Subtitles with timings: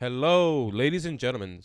[0.00, 1.60] Hello, ladies and gentlemen.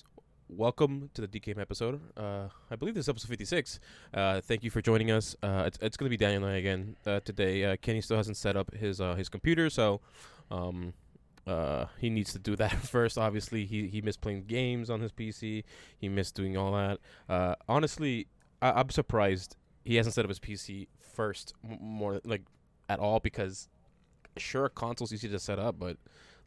[0.49, 2.01] Welcome to the DKM episode.
[2.17, 3.79] Uh, I believe this is episode 56.
[4.11, 5.35] Uh, thank you for joining us.
[5.43, 7.63] Uh, it's it's going to be Daniel and I again uh, today.
[7.63, 10.01] Uh, Kenny still hasn't set up his uh, his computer, so
[10.49, 10.95] um,
[11.99, 13.19] he needs to do that first.
[13.19, 15.63] Obviously, he, he missed playing games on his PC.
[15.99, 17.59] He missed doing all that.
[17.69, 18.25] Honestly,
[18.63, 22.41] I, I'm surprised he hasn't set up his PC first m- more like
[22.89, 23.69] at all because
[24.37, 25.97] sure console's easy to set up, but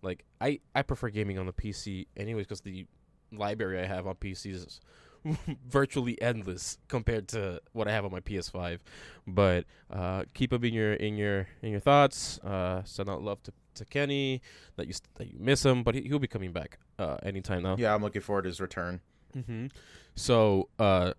[0.02, 2.86] like I I prefer gaming on the PC anyways because the
[3.32, 4.80] library I have on PC is
[5.68, 8.78] virtually endless compared to what I have on my PS5.
[9.26, 12.38] But uh, keep them in your in your in your thoughts.
[12.40, 14.40] Uh, send out love to, to Kenny
[14.76, 17.62] that you st- that you miss him, but he, he'll be coming back uh, anytime
[17.62, 17.76] now.
[17.78, 19.00] Yeah, I'm looking forward to his return.
[19.36, 19.66] Mm-hmm.
[20.14, 21.12] So uh,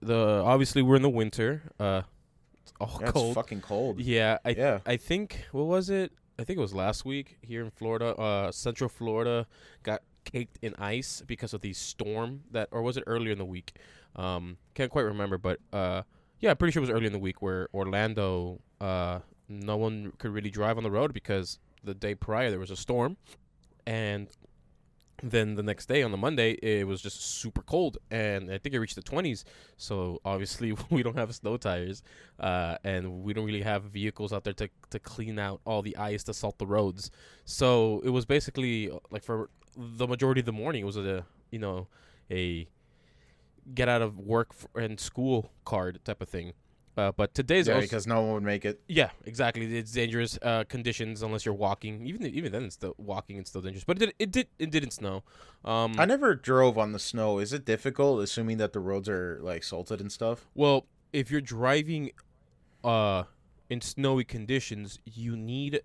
[0.00, 1.62] the obviously we're in the winter.
[1.80, 2.02] Uh,
[2.62, 3.26] it's all Yeah, cold.
[3.28, 4.00] It's fucking cold.
[4.00, 4.78] Yeah, I Yeah.
[4.86, 6.12] I think what was it?
[6.38, 8.16] I think it was last week here in Florida.
[8.16, 9.46] Uh, Central Florida
[9.82, 13.44] got caked in ice because of the storm that, or was it earlier in the
[13.44, 13.74] week?
[14.16, 16.02] Um, can't quite remember, but uh,
[16.40, 20.12] yeah, I'm pretty sure it was earlier in the week where Orlando, uh, no one
[20.18, 23.16] could really drive on the road because the day prior there was a storm,
[23.86, 24.28] and
[25.22, 28.74] then the next day on the Monday it was just super cold, and I think
[28.74, 29.44] it reached the 20s.
[29.76, 32.02] So obviously we don't have snow tires,
[32.40, 35.96] uh, and we don't really have vehicles out there to to clean out all the
[35.96, 37.10] ice to salt the roads.
[37.44, 41.24] So it was basically uh, like for the majority of the morning, it was a
[41.50, 41.88] you know
[42.30, 42.68] a
[43.74, 46.52] get out of work and school card type of thing.
[46.96, 48.80] Uh, but today's Yeah, also, because no one would make it.
[48.88, 49.76] yeah, exactly.
[49.76, 52.06] It's dangerous uh, conditions unless you're walking.
[52.06, 53.36] Even even then, it's still walking.
[53.38, 53.84] It's still dangerous.
[53.84, 55.24] But it did it did it didn't snow.
[55.64, 57.38] Um, I never drove on the snow.
[57.40, 60.46] Is it difficult, assuming that the roads are like salted and stuff?
[60.54, 62.10] well, if you're driving,
[62.82, 63.24] uh,
[63.70, 65.80] in snowy conditions, you need,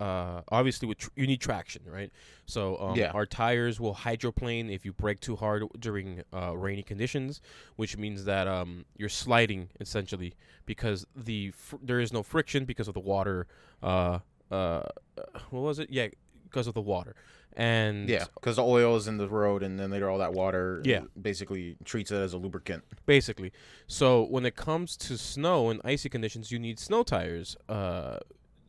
[0.00, 2.10] uh, obviously with tr- you need traction, right?
[2.46, 3.10] So um, Yeah.
[3.12, 7.40] our tires will hydroplane if you brake too hard during uh, rainy conditions,
[7.76, 10.34] which means that um you're sliding essentially
[10.66, 13.46] because the fr- there is no friction because of the water.
[13.82, 14.18] Uh,
[14.50, 14.82] uh,
[15.50, 15.90] what was it?
[15.90, 16.08] Yeah,
[16.44, 17.14] because of the water.
[17.56, 20.80] And Yeah, because the oil is in the road, and then later all that water,
[20.84, 21.02] Yeah.
[21.20, 22.82] basically treats it as a lubricant.
[23.06, 23.52] basically.
[23.86, 27.56] So when it comes to snow and icy conditions, you need snow tires.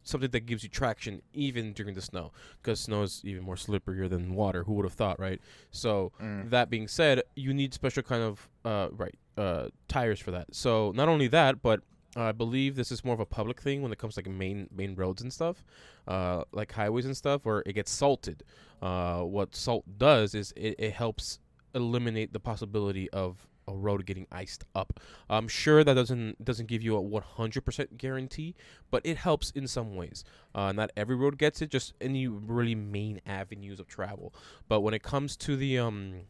[0.05, 4.07] Something that gives you traction even during the snow, because snow is even more slipperier
[4.09, 4.63] than water.
[4.63, 5.41] Who would have thought, right?
[5.71, 6.49] So Mm.
[6.51, 10.53] that being said, you need special kind of uh, right uh, tires for that.
[10.55, 11.81] So not only that, but
[12.15, 14.69] I believe this is more of a public thing when it comes to like main
[14.73, 15.65] main roads and stuff,
[16.07, 18.43] uh, like highways and stuff, where it gets salted.
[18.81, 21.39] Uh, what salt does is it, it helps
[21.73, 24.99] eliminate the possibility of a road getting iced up.
[25.29, 28.55] I'm sure that doesn't doesn't give you a 100% guarantee,
[28.91, 30.23] but it helps in some ways.
[30.53, 34.33] Uh, not every road gets it, just any really main avenues of travel.
[34.67, 36.21] But when it comes to the um,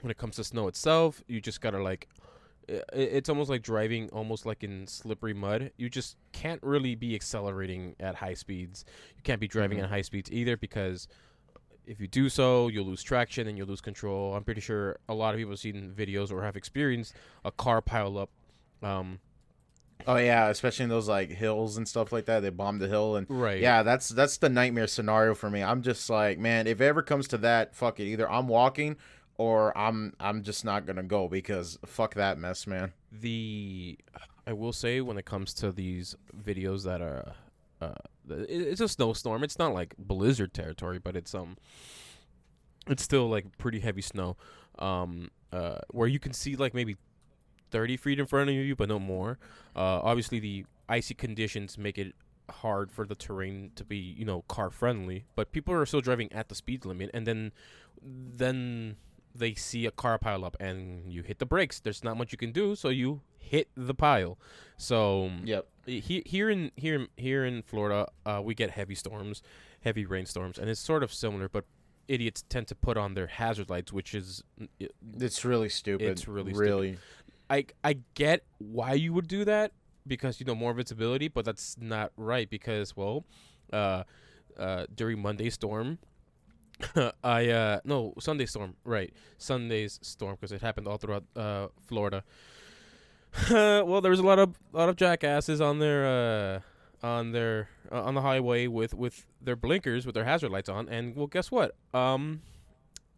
[0.00, 2.08] when it comes to snow itself, you just gotta like.
[2.70, 5.72] i- i- It's almost like driving, almost like in slippery mud.
[5.76, 8.84] You just can't really be accelerating at high speeds.
[9.16, 9.84] You can't be driving Mhm.
[9.84, 11.08] at high speeds either because
[11.88, 14.34] if you do so, you'll lose traction and you'll lose control.
[14.34, 17.80] I'm pretty sure a lot of people have seen videos or have experienced a car
[17.80, 18.30] pile up.
[18.82, 19.20] Um,
[20.06, 22.40] Oh yeah, especially in those like hills and stuff like that.
[22.40, 23.60] They bomb the hill, and right.
[23.60, 25.62] yeah, that's that's the nightmare scenario for me.
[25.62, 28.04] I'm just like, man, if it ever comes to that, fuck it.
[28.04, 28.96] Either I'm walking,
[29.38, 32.92] or I'm I'm just not gonna go because fuck that mess, man.
[33.10, 33.98] The
[34.46, 37.34] I will say when it comes to these videos that are,
[37.80, 37.94] uh,
[38.28, 39.42] it's a snowstorm.
[39.44, 41.56] It's not like blizzard territory, but it's um,
[42.86, 44.36] it's still like pretty heavy snow.
[44.78, 46.96] Um, uh, where you can see like maybe
[47.70, 49.38] 30 feet in front of you, but no more.
[49.74, 52.14] Uh, obviously, the icy conditions make it
[52.50, 55.24] hard for the terrain to be, you know, car friendly.
[55.36, 57.52] But people are still driving at the speed limit, and then,
[58.02, 58.96] then
[59.34, 61.80] they see a car pile up, and you hit the brakes.
[61.80, 64.38] There's not much you can do, so you hit the pile.
[64.76, 65.66] So Yep.
[65.86, 69.42] he, here in here in- here in Florida, uh, we get heavy storms,
[69.80, 71.64] heavy rainstorms, and it's sort of similar, but
[72.06, 74.42] idiots tend to put on their hazard lights, which is
[75.20, 76.06] It's really stupid.
[76.08, 76.68] It's really stupid.
[76.70, 76.98] really.
[77.50, 79.72] I I get why you would do that
[80.06, 83.24] because you know more visibility, but that's not right because well,
[83.72, 84.04] uh,
[84.58, 85.98] uh, during Monday storm,
[87.24, 92.22] I uh no Sunday storm right Sunday's storm because it happened all throughout uh Florida.
[93.50, 98.02] well, there was a lot of lot of jackasses on their uh on their uh,
[98.02, 101.50] on the highway with with their blinkers with their hazard lights on, and well, guess
[101.50, 101.76] what?
[101.94, 102.42] Um,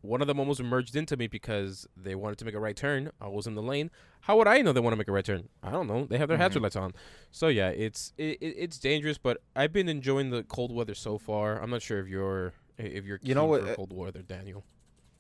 [0.03, 3.11] one of them almost merged into me because they wanted to make a right turn.
[3.21, 3.91] I was in the lane.
[4.23, 5.49] How would I know they want to make a right turn?
[5.63, 6.05] I don't know.
[6.07, 6.63] They have their hazard Mhm.
[6.65, 6.93] lights on.
[7.31, 11.19] So yeah, it's it, it, it's dangerous, but I've been enjoying the cold weather so
[11.19, 11.61] far.
[11.63, 14.65] I'm not sure if you're if you're You know what, uh, cold weather, Daniel.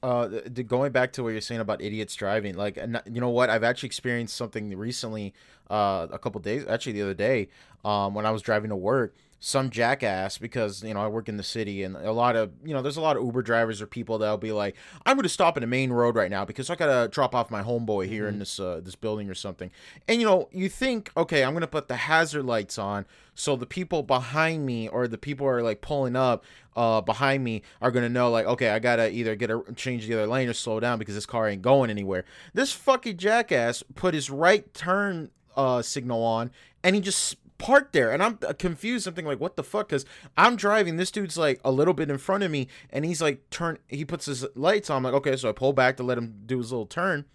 [0.02, 0.28] Uh,
[0.66, 3.50] going back to what you're saying about idiots driving, like, you know what?
[3.50, 5.34] I've actually experienced something recently,
[5.68, 7.48] uh, a couple days, actually the other day,
[7.84, 9.14] um, when I was driving to work.
[9.42, 12.74] Some jackass, because you know I work in the city, and a lot of you
[12.74, 14.76] know, there's a lot of Uber drivers or people that'll be like,
[15.06, 17.50] "I'm going to stop in the main road right now because I gotta drop off
[17.50, 19.70] my homeboy here in this uh, this building or something."
[20.06, 23.56] And you know, you think, okay, I'm going to put the hazard lights on, so
[23.56, 26.44] the people behind me or the people are like pulling up
[26.76, 30.14] uh behind me are gonna know like okay i gotta either get a change the
[30.14, 34.14] other lane or slow down because this car ain't going anywhere this fucking jackass put
[34.14, 36.50] his right turn uh signal on
[36.84, 40.04] and he just parked there and i'm confused i'm thinking like what the fuck because
[40.36, 43.48] i'm driving this dude's like a little bit in front of me and he's like
[43.50, 46.18] turn he puts his lights on I'm like okay so i pull back to let
[46.18, 47.26] him do his little turn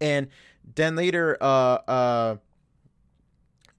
[0.00, 0.28] and
[0.74, 2.36] then later uh uh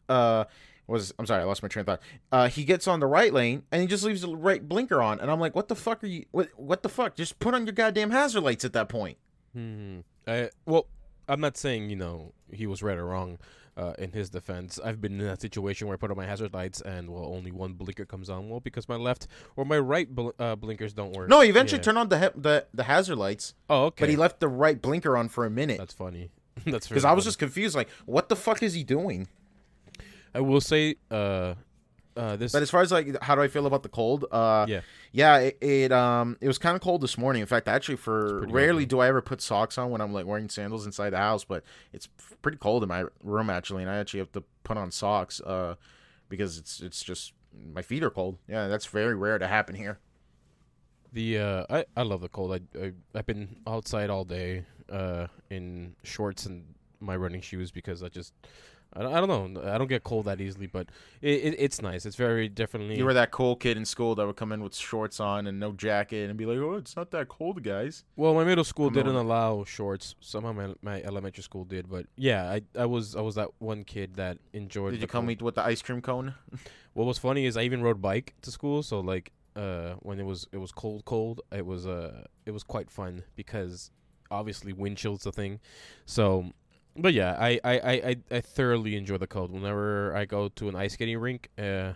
[0.07, 0.44] uh
[0.88, 2.01] was I'm sorry, I lost my train of thought.
[2.31, 5.19] Uh, he gets on the right lane and he just leaves the right blinker on,
[5.19, 6.25] and I'm like, what the fuck are you?
[6.31, 7.15] What what the fuck?
[7.15, 9.18] Just put on your goddamn hazard lights at that point.
[9.54, 10.00] Hmm.
[10.25, 10.88] I, well,
[11.27, 13.38] I'm not saying you know he was right or wrong.
[13.77, 16.51] Uh, in his defense, I've been in that situation where I put on my hazard
[16.51, 18.50] lights and well, only one blinker comes on.
[18.50, 21.29] Well, because my left or my right bl- uh, blinkers don't work.
[21.29, 21.83] No, he eventually Yeah.
[21.83, 24.01] turned on the he- the the hazard lights, Oh, okay.
[24.01, 26.31] but he left the right blinker on for a minute That's funny.
[26.65, 27.75] That's because I was just confused.
[27.75, 29.27] Like, what the fuck is he doing?
[30.33, 31.53] I will say, uh,
[32.17, 32.51] uh, this.
[32.51, 34.25] But as far as like, how do I feel about the cold?
[34.31, 34.81] Uh, Yeah.
[35.11, 37.41] yeah, it, it um, it was kind of cold this morning.
[37.41, 38.85] In fact, actually, for rarely ugly.
[38.87, 41.43] do I ever put socks on when I'm like wearing sandals inside the house.
[41.43, 42.07] But it's
[42.41, 45.75] pretty cold in my room actually, and I actually have to put on socks, uh,
[46.29, 47.33] because it's it's just
[47.73, 48.37] my feet are cold.
[48.47, 49.99] Yeah, that's very rare to happen here.
[51.13, 52.51] The uh, I I love the cold.
[52.53, 58.03] I, I I've been outside all day, uh, in shorts and my running shoes because
[58.03, 58.33] I just.
[58.93, 59.71] I don't, I don't know.
[59.71, 60.87] I don't get cold that easily, but
[61.21, 62.05] it, it it's nice.
[62.05, 62.97] It's very definitely.
[62.97, 65.59] You were that cool kid in school that would come in with shorts on and
[65.59, 68.89] no jacket and be like, "Oh, it's not that cold, guys." Well, my middle school
[68.89, 69.25] didn't on.
[69.25, 70.15] allow shorts.
[70.19, 73.83] Somehow my, my elementary school did, but yeah, I I was I was that one
[73.83, 74.91] kid that enjoyed.
[74.91, 76.33] Did you come eat with the ice cream cone?
[76.93, 80.25] What was funny is I even rode bike to school, so like uh when it
[80.25, 83.91] was it was cold cold, it was uh it was quite fun because
[84.31, 85.59] obviously wind chill's the thing.
[86.07, 86.53] So
[86.97, 89.51] but yeah, I I, I, I, I thoroughly enjoy the cold.
[89.51, 91.94] Whenever I go to an ice skating rink, uh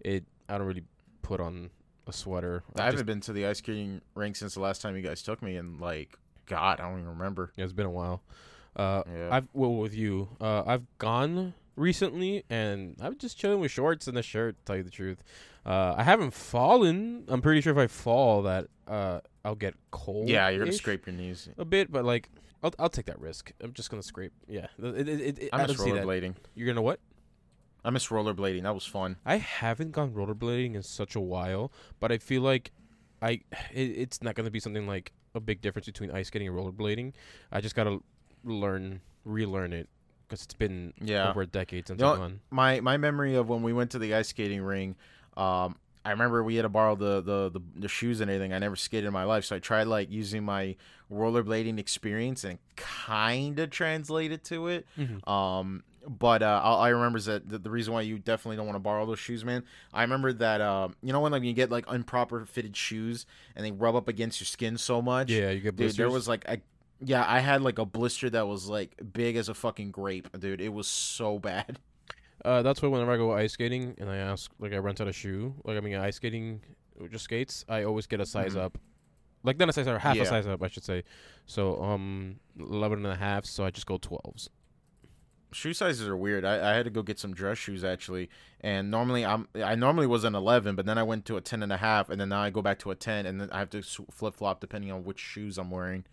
[0.00, 0.84] it I don't really
[1.22, 1.70] put on
[2.06, 2.62] a sweater.
[2.76, 5.22] I I haven't been to the ice skating rink since the last time you guys
[5.22, 7.52] took me, and like, God, I don't even remember.
[7.56, 8.22] yeah, it's been a while.
[8.76, 9.28] Uh Yeah.
[9.30, 10.28] I've well with you.
[10.40, 14.56] Uh, I've gone recently, and I'm just chilling with shorts and a shirt.
[14.58, 15.22] To tell you the truth,
[15.64, 17.24] uh, I haven't fallen.
[17.28, 20.28] I'm pretty sure if I fall, that uh, I'll get cold.
[20.28, 21.48] yeah, you're gonna scrape your knees.
[21.58, 22.28] a bit, but like
[22.62, 23.52] I'll I'll take that risk.
[23.60, 24.32] I'm just gonna scrape.
[24.48, 26.04] Yeah, it, it, it, I miss don't see that.
[26.04, 26.34] rollerblading.
[26.54, 27.00] You're gonna what?
[27.84, 28.62] I miss rollerblading.
[28.62, 29.16] That was fun.
[29.26, 32.70] I haven't gone rollerblading in such a while, but I feel like
[33.20, 33.40] I
[33.72, 37.12] it, it's not gonna be something like a big difference between ice skating and rollerblading.
[37.50, 37.98] I just gotta
[38.44, 39.88] learn, relearn it,
[40.28, 41.30] because it's been Yeah.
[41.30, 42.40] over a decade since You know, I've gone.
[42.50, 44.94] My my memory of when we went to the ice skating ring,
[45.36, 48.52] um, I remember we had to borrow the, the the the shoes and everything.
[48.52, 50.76] I never skated in my life, so I tried like using my
[51.12, 54.86] rollerblading experience and kind of translated to it.
[54.98, 55.26] Mhm.
[55.28, 58.74] Um, but uh, all I remember is that the, reason why you definitely don't want
[58.76, 59.62] to borrow those shoes, man.
[59.92, 63.64] I remember that um, you know when like you get like improper fitted shoes and
[63.64, 65.30] they rub up against your skin so much.
[65.30, 65.76] Yeah, you get dude.
[65.76, 65.96] blisters.
[65.96, 66.58] There was like a
[67.04, 70.60] yeah, I had like a blister that was like big as a fucking grape, dude.
[70.60, 71.78] It was so bad.
[72.44, 75.08] Uh, that's why whenever I go ice skating and I ask, like, I rent out
[75.08, 76.60] a shoe, like, I mean, ice skating,
[77.10, 78.60] just skates, I always get a size Mhm.
[78.62, 78.78] up.
[79.44, 80.22] Like, not a size up, half Yeah.
[80.22, 81.04] a size up, I should say.
[81.46, 84.48] So, um, 11 and a half, so I just go 12s.
[85.54, 86.46] shoe sizes are weird.
[86.46, 88.30] I, I had to go get some dress shoes actually,
[88.62, 91.62] and normally I'm I normally was an 11, but then I went to a 10
[91.62, 93.58] and a half, and then now I go back to a 10, and then I
[93.58, 96.06] have to flip flop depending on which shoes I'm wearing.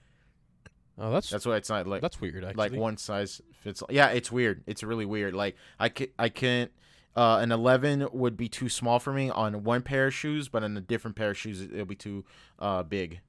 [0.99, 2.69] Oh, that's That's why it's not like that's weird, actually.
[2.69, 3.81] like one size fits.
[3.89, 4.63] Yeah, it's weird.
[4.67, 5.33] It's really weird.
[5.33, 6.71] Like I can I can't.
[7.15, 10.63] Uh, an 11 would be too small for me on one pair of shoes, but
[10.63, 12.23] on a different pair of shoes, it'll be too
[12.59, 13.19] uh, big.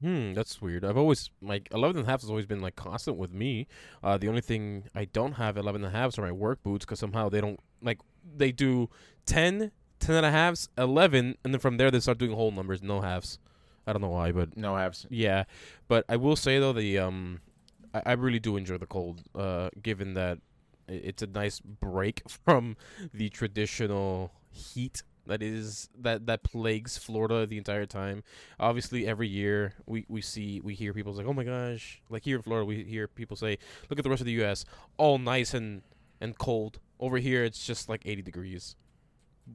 [0.00, 0.84] Hmm, that's weird.
[0.84, 3.66] I've always, like, 11 and a half has always been, like, constant with me.
[4.02, 6.84] Uh, the only thing I don't have 11 and a halves are my work boots,
[6.84, 8.00] because somehow they don't, like,
[8.36, 8.90] they do
[9.26, 12.82] 10, 10 and a halves, 11, and then from there they start doing whole numbers,
[12.82, 13.38] no halves.
[13.86, 15.06] I don't know why, but No halves.
[15.10, 15.44] Yeah,
[15.88, 17.40] but I will say though the um,
[17.94, 19.22] I, I really do enjoy the cold.
[19.34, 20.38] Uh, given that
[20.88, 22.76] i- it's a nice break from
[23.14, 28.22] the traditional heat that is that that plagues Florida the entire time.
[28.60, 32.36] Obviously, every year we we see we hear people say, "Oh my gosh!" Like here
[32.36, 33.58] in Florida, we hear people say,
[33.90, 34.64] "Look at the rest of the U.S.
[34.96, 35.82] all nice and
[36.20, 38.74] and cold." Over here, it's just like 80 degrees.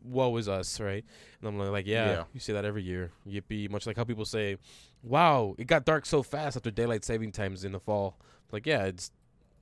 [0.03, 1.03] Woe is us, right?
[1.41, 2.23] And I'm like, yeah, Yeah.
[2.33, 3.11] you see that every year.
[3.27, 3.69] Yippee!
[3.69, 4.57] Much like how people say,
[5.03, 8.17] "Wow, it got dark so fast after daylight saving times in the fall."
[8.51, 9.11] Like, yeah, it's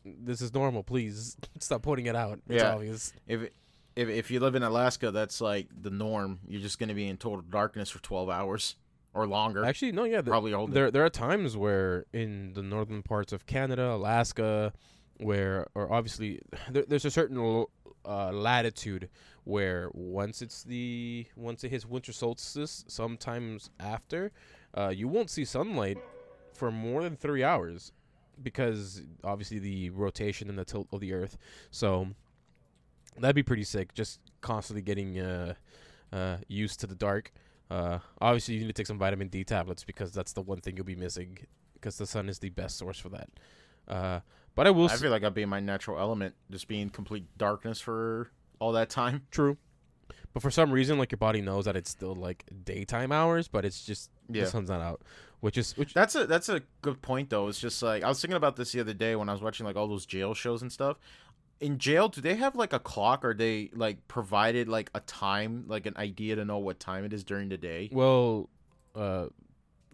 [0.06, 0.84] this is normal.
[0.84, 2.40] Please stop pointing it out.
[2.48, 2.74] It's Yeah.
[2.74, 3.14] obvious.
[3.28, 3.50] If
[3.96, 6.40] if if you live in Alaska, that's like the norm.
[6.48, 8.76] You're just gonna be in total darkness for 12 hours
[9.14, 9.66] or longer.
[9.66, 10.72] Actually, no, yeah, the, Probably older.
[10.74, 14.72] there there are times where in the northern parts of Canada, Alaska,
[15.18, 16.40] where or obviously
[16.72, 17.66] there, there's a certain
[18.06, 19.10] uh, latitude
[19.50, 24.32] where once it's the once it hits winter solstice, sometimes after,
[24.78, 25.98] uh, you won't see sunlight
[26.54, 27.92] for more than three hours
[28.44, 31.38] because obviously the rotation and the tilt of the Earth.
[31.72, 32.08] So
[33.18, 33.94] that'd be pretty sick.
[33.94, 35.56] Just constantly getting uh,
[36.14, 37.32] uh, used to the dark.
[37.72, 40.76] Uh, obviously, you need to take some vitamin D tablets because that's the one thing
[40.78, 41.38] you'll be missing
[41.74, 43.30] because the sun is the best source for that.
[43.88, 44.20] Uh,
[44.56, 46.90] but I will I s- feel like I'd be in my natural element, just being
[46.90, 48.30] complete darkness for
[48.60, 49.24] all that time.
[49.32, 49.58] true,
[50.34, 53.66] but for some reason, like your body knows that it's still like daytime hours, but
[53.66, 54.44] it's just Yeah.
[54.44, 55.02] the sun's not out,
[55.40, 55.94] which is which.
[55.94, 57.48] That's a that's a good point though.
[57.48, 59.66] It's just like I was thinking about this the other day when I was watching
[59.66, 60.98] like all those jail shows and stuff.
[61.62, 65.66] In jail, do they have like a clock or they like provided like a time,
[65.68, 67.90] like an idea to know what time it is during the day?
[67.92, 68.50] Well,
[68.96, 69.26] uh,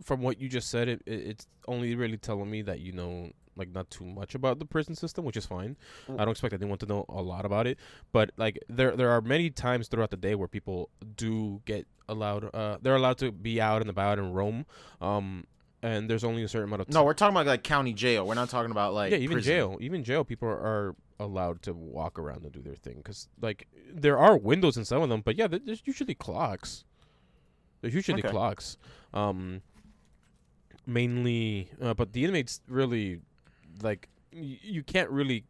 [0.03, 3.31] from what you just said, it, it it's only really telling me that you know
[3.55, 5.77] like not too much about the prison system, which is fine.
[6.09, 7.77] I don't expect anyone to know a lot about it,
[8.11, 12.53] but like there there are many times throughout the day where people do get allowed.
[12.53, 14.65] Uh, they're allowed to be out and about and roam.
[15.01, 15.45] Um,
[15.81, 18.25] and there's only a certain amount of No, we're talking about like county jail.
[18.27, 19.51] We're not talking about like yeah, even prison.
[19.51, 23.29] jail, even jail, people are, are allowed to walk around and do their thing because
[23.39, 26.83] like there are windows in some of them, but yeah, there's usually clocks.
[27.81, 28.29] There's usually Okay.
[28.29, 28.77] clocks.
[29.13, 29.61] Um,
[30.87, 33.19] mainly, uh, but the inmates really
[33.81, 35.43] like y- you can't really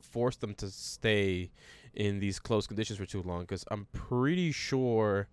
[0.00, 1.50] force them to stay
[1.94, 5.28] in these close conditions for too long because I'm pretty sure.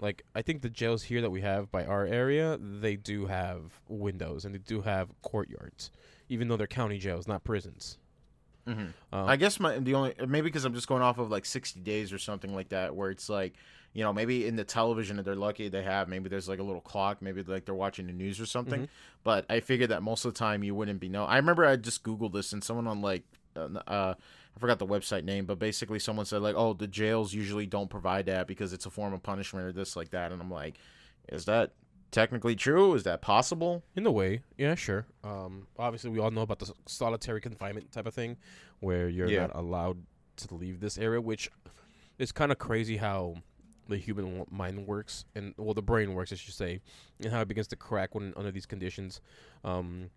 [0.00, 3.80] Like I think the jails here that we have by our area, they do have
[3.88, 5.90] windows and they do have courtyards
[6.28, 7.98] even though they're county jails, not prisons.
[8.66, 8.92] Mhm.
[9.12, 11.80] Um, I guess my the only maybe because I'm just going off of like 60
[11.80, 13.54] days or something like that, where it's like,
[13.98, 16.62] you know, maybe in the television that they're lucky they have, maybe there's like a
[16.62, 18.82] little clock, maybe like they're watching the news or something.
[18.82, 18.88] Mhm.
[19.24, 21.24] But I figured that most of the time you wouldn't be know.
[21.24, 23.24] I remember I just googled this and someone on like,
[23.56, 24.14] uh, uh,
[24.56, 27.90] I forgot the website name, but basically someone said like, oh, the jails usually don't
[27.90, 30.76] provide that because it's a form of punishment or this like that, and I'm like,
[31.28, 31.72] is that
[32.12, 32.94] technically true?
[32.94, 33.82] Is that possible?
[33.96, 35.06] in a way, yeah, sure.
[35.24, 38.36] Um, obviously, we all know about the solitary confinement type of thing,
[38.78, 39.46] where you're Yeah.
[39.48, 40.04] not allowed
[40.36, 41.50] to leave this area, which
[42.16, 43.34] is kind of crazy how
[43.88, 46.80] the human mind works and well, the brain works, I should say,
[47.22, 49.20] and how it begins to crack when under these conditions.
[49.64, 50.10] Um,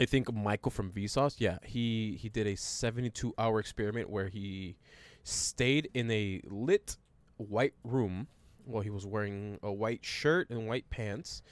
[0.00, 4.76] I think Michael from Vsauce, yeah, he he did a 72 hour experiment where he
[5.24, 6.96] stayed in a lit
[7.36, 8.26] white room
[8.64, 11.42] while he was wearing a white shirt and white pants.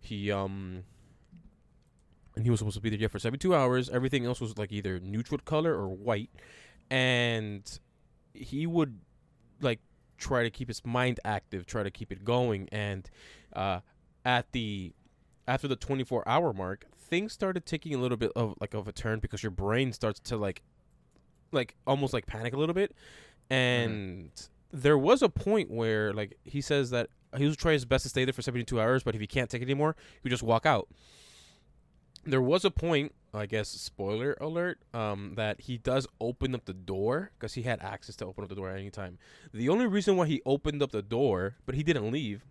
[0.00, 0.84] He um
[2.36, 3.88] and he was supposed to be there for 72 hours.
[3.88, 6.30] Everything else was like either neutral color or white.
[6.90, 7.62] And
[8.34, 9.00] he would
[9.60, 9.80] like
[10.18, 13.10] try to keep his mind active, try to keep it going and
[13.54, 13.80] uh
[14.24, 14.92] at the
[15.48, 18.92] after the 24 hour mark, things started taking a little bit of like of a
[18.92, 20.62] turn because your brain starts to like
[21.52, 22.94] like almost like panic a little bit.
[23.48, 24.30] And
[24.72, 28.08] there was a point where like he says that he was try his best to
[28.08, 30.42] stay there for 72 hours, but if he can't take it anymore, he would just
[30.42, 30.88] walk out.
[32.26, 36.74] There was a point, I guess, spoiler alert, um, that he does open up the
[36.74, 39.18] door because he had access to open up the door at any time.
[39.54, 42.44] The only reason why he opened up the door, but he didn't leave,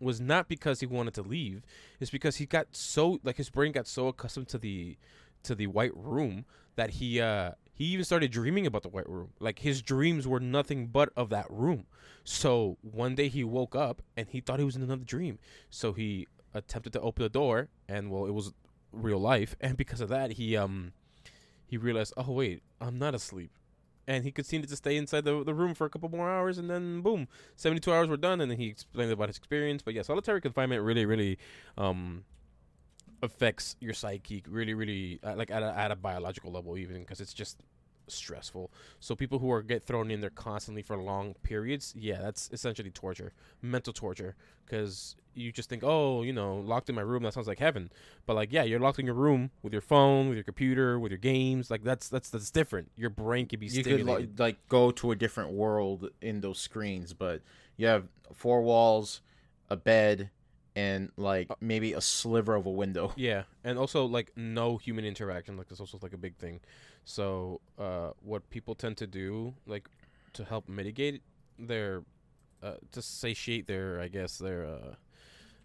[0.00, 1.62] was not because he wanted to leave.
[2.00, 4.96] It's because he got so like his brain got so accustomed to the
[5.42, 6.44] to the white room
[6.76, 9.30] that he uh he even started dreaming about the white room.
[9.38, 11.86] Like his dreams were nothing but of that room.
[12.24, 15.38] So one day he woke up and he thought he was in another dream.
[15.70, 18.52] So he attempted to open the door and well it was
[18.92, 20.92] real life and because of that he um
[21.66, 23.50] he realized oh wait I'm not asleep.
[24.08, 26.68] And he continued to stay inside the, the room for a couple more hours and
[26.68, 29.82] then boom 72 hours were done and then he explained about his experience.
[29.82, 31.38] But yeah solitary confinement really really
[31.78, 32.24] um
[33.22, 37.20] affects your psyche really really uh, like at a, at a biological level even because
[37.20, 37.58] it's just
[38.10, 38.70] stressful.
[38.98, 42.90] So people who are get thrown in there constantly for long periods yeah that's essentially
[42.90, 47.32] torture mental torture because you just think oh you know locked in my room that
[47.34, 47.90] sounds like heaven.
[48.26, 51.12] But like yeah you're locked in your room with your phone with your computer with
[51.12, 52.90] your games like that's that's that's different.
[52.96, 54.38] Your brain can be you could stimulated.
[54.38, 57.42] like, like go to a different world in those screens, but
[57.76, 59.20] you have four walls,
[59.68, 60.30] a bed,
[60.76, 63.12] and like maybe a sliver of a window.
[63.16, 65.56] Yeah, and also like no human interaction.
[65.56, 66.60] Like that's also like a big thing.
[67.04, 69.88] So, uh, what people tend to do, like,
[70.34, 71.22] to help mitigate
[71.58, 72.02] their
[72.62, 74.94] uh, to satiate their I guess their uh,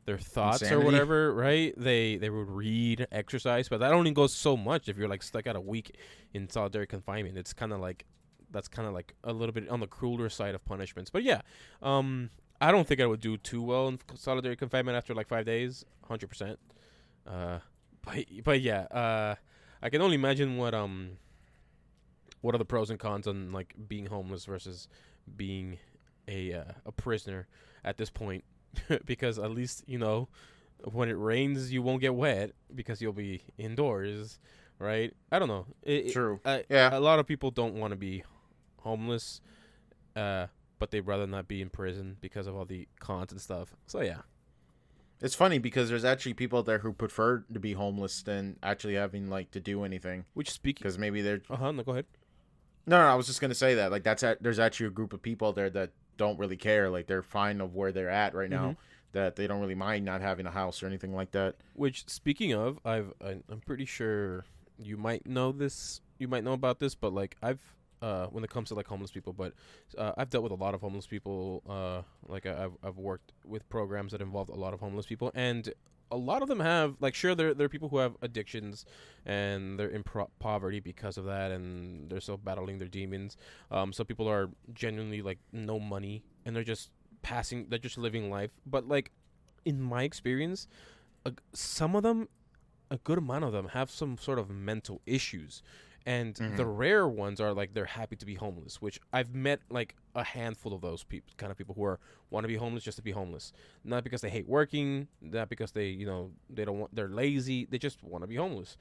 [0.06, 0.82] their thoughts Insanity.
[0.82, 1.74] or whatever, right?
[1.78, 5.48] They they would read, exercise, but that only goes so much if you're like stuck
[5.48, 5.96] out a week
[6.34, 7.38] in solitary confinement.
[7.38, 8.06] It's kind of like
[8.52, 11.10] that's kind of like a little bit on the crueler side of punishments.
[11.10, 11.42] But yeah,
[11.82, 12.30] um,
[12.62, 15.86] I don't think I would do too well in solitary confinement after like five days,
[16.08, 16.60] hundred percent.
[17.28, 17.60] Uh,
[18.04, 19.36] but but yeah, uh,
[19.82, 21.18] I can only imagine what um,
[22.42, 24.88] what are the pros and cons on like being homeless versus
[25.36, 25.78] being
[26.28, 27.48] a uh, a prisoner
[27.84, 28.44] at this point,
[29.06, 30.28] because at least you know
[30.92, 34.40] when it rains you won't get wet because you'll be indoors,
[34.80, 35.14] right?
[35.32, 35.66] I don't know.
[35.84, 36.40] It, it- True.
[36.46, 36.96] I- Yeah.
[36.98, 38.24] a lot of people don't want to be
[38.82, 39.42] homeless,
[40.16, 40.48] uh,
[40.86, 43.76] but they'd rather not be in prison because of all the cons and stuff.
[43.88, 44.22] So yeah,
[45.20, 48.94] It's funny because there's actually people out there who prefer to be homeless than actually
[48.94, 50.84] having like to do anything which speaking.
[50.84, 51.72] because maybe they're Uh huh.
[51.72, 52.06] No, go ahead.
[52.86, 53.08] no, no.
[53.08, 55.54] I was just gonna say that like that's at, there's actually a group of people
[55.54, 56.88] there that don't really care.
[56.92, 58.70] Like they're fine of where they're at right now.
[58.70, 58.78] Mhm.
[59.14, 61.56] That they don't really mind not having a house or anything like that.
[61.74, 64.46] Which speaking of, I've I'm pretty sure
[64.78, 66.02] you might know this.
[66.20, 67.62] You might know about this, but like I've
[68.08, 69.52] uh when it comes to like homeless people, but
[69.98, 71.64] uh, I've dealt with a lot of homeless people.
[71.76, 72.02] Uh,
[72.34, 75.64] like I, I've I've worked with programs that involved a lot of homeless people, and
[76.12, 78.86] a lot of them have like sure there there are people who have addictions
[79.26, 83.38] and they're in pro- poverty because of that, and they're still battling their demons.
[83.72, 88.30] Um, some people are genuinely like no money and they're just passing, they're just living
[88.30, 88.52] life.
[88.66, 89.12] But like
[89.66, 90.68] in my experience,
[91.54, 92.30] some of them,
[92.92, 95.64] a good amount of them, have some sort of mental issues.
[96.08, 96.56] And Mhm.
[96.58, 100.24] the rare ones are like they're happy to be homeless, which I've met like a
[100.24, 103.02] handful of those people, kind of people who are want to be homeless just to
[103.04, 103.52] be homeless,
[103.84, 107.66] not because they hate working, not because they you know they don't want they're lazy,
[107.66, 108.78] they just want to be homeless,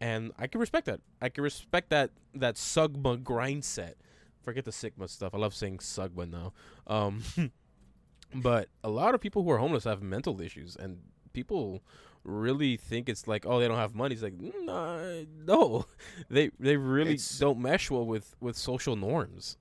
[0.00, 1.00] and I can respect that.
[1.20, 3.96] I can respect that that Sugma grind set.
[4.42, 5.34] Forget the Sigma stuff.
[5.34, 6.52] I love saying Sugma now.
[6.86, 7.22] Um,
[8.34, 11.00] but a lot of people who are homeless have mental issues, and
[11.32, 11.82] people
[12.28, 14.14] really think it's like, oh, they don't have money.
[14.14, 15.00] It's like, nah,
[15.46, 15.86] no,
[16.30, 19.56] they they really It's- don't mesh well with with social norms.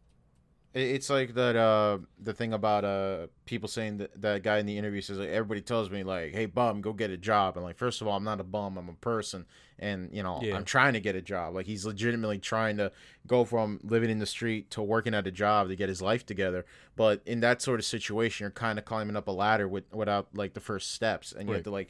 [0.73, 4.77] It's like that uh the thing about uh people saying that that guy in the
[4.77, 7.77] interview says like everybody tells me like hey bum go get a job and like
[7.77, 9.47] first of all I'm not a bum I'm a person
[9.79, 10.55] and you know Yeah.
[10.55, 12.91] I'm trying to get a job like he's legitimately trying to
[13.25, 16.27] go from living in the street to working at a job to get his life
[16.27, 16.63] together
[16.95, 20.27] but in that sort of situation you're kind of climbing up a ladder with without
[20.35, 21.57] like the first steps and you Right.
[21.59, 21.89] have to like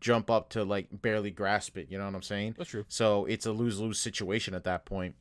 [0.00, 2.84] jump up to like barely grasp it you know what I'm saying That's true.
[2.88, 5.14] so it's a lose lose situation at that point.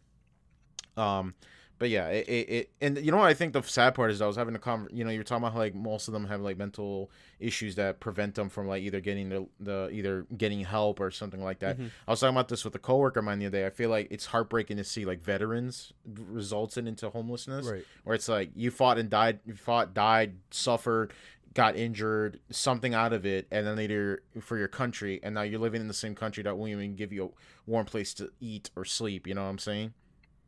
[0.97, 1.33] Um,
[1.77, 4.21] but yeah, it, it, it and you know what I think the sad part is
[4.21, 6.25] I was having a conver- you know you're talking about how like most of them
[6.27, 10.59] have like mental issues that prevent them from like either getting the, the either getting
[10.59, 11.77] help or something like that.
[11.79, 11.89] Mhm.
[12.05, 13.65] I was talking about this with a coworker of mine the other day.
[13.65, 17.85] I feel like it's heartbreaking to see like veterans resulting into homelessness Right.
[18.03, 21.13] where it's like you fought and died, you fought, died, suffered,
[21.53, 25.59] got injured, something out of it, and then later for your country, and now you're
[25.59, 27.29] living in the same country that won't even give you a
[27.69, 29.25] warm place to eat or sleep.
[29.27, 29.93] You know what I'm saying?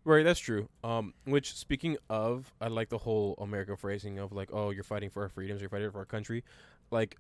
[0.04, 0.68] Right, that's true.
[0.84, 5.10] Um, which speaking of, I like the whole American phrasing of like, oh, you're fighting
[5.10, 6.44] for our freedoms, you're fighting for our country.
[6.90, 7.18] Like,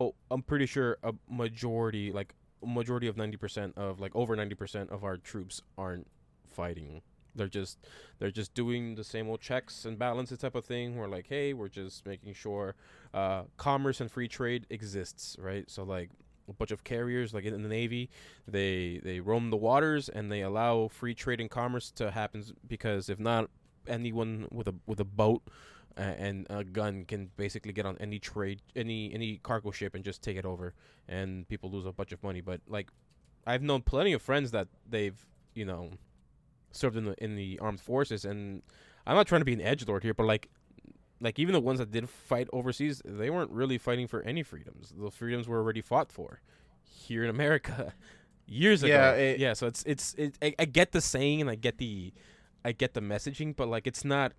[0.00, 4.54] oh, I'm pretty sure a majority, like majority of ninety percent of like over ninety
[4.54, 6.06] percent of our troops aren't
[6.48, 7.02] fighting.
[7.34, 7.78] They're just
[8.18, 10.96] they're just doing the same old checks and balances type of thing.
[10.96, 12.74] We're like, hey, we're just making sure
[13.14, 15.68] uh, commerce and free trade exists, right?
[15.70, 16.10] So like
[16.48, 18.10] a bunch of carriers, like in the Navy,
[18.46, 23.08] they they roam the waters and they allow free trade and commerce to happen because
[23.08, 23.50] if not,
[23.86, 25.42] anyone with a with a boat
[25.98, 30.04] uh, and a gun can basically get on any trade any any cargo ship and
[30.04, 30.74] just take it over
[31.08, 32.90] and people lose a bunch of money but like
[33.46, 35.90] i've known plenty of friends that they've you know
[36.72, 38.62] served in the in the armed forces and
[39.06, 40.48] i'm not trying to be an edge lord here but like
[41.20, 44.92] like even the ones that did fight overseas they weren't really fighting for any freedoms
[44.96, 46.40] the freedoms were already fought for
[46.82, 47.92] here in america
[48.46, 51.50] years Yeah, ago it- yeah so it's it's it, I, I get the saying and
[51.50, 52.12] i get the
[52.64, 54.32] i get the messaging but like it's not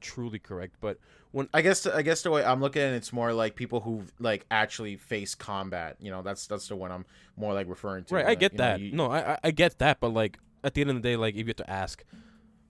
[0.00, 0.98] truly correct but
[1.32, 3.78] when I guess I guess the way I'm looking at it, it's more like people
[3.82, 5.94] who like actually face combat.
[6.00, 7.06] You know, that's that's the one I'm
[7.36, 8.16] more like referring to.
[8.16, 8.80] Right, I get know, that.
[8.80, 11.34] you- no, I- I get that, but like at the end of the day, like
[11.34, 12.04] if you have to ask,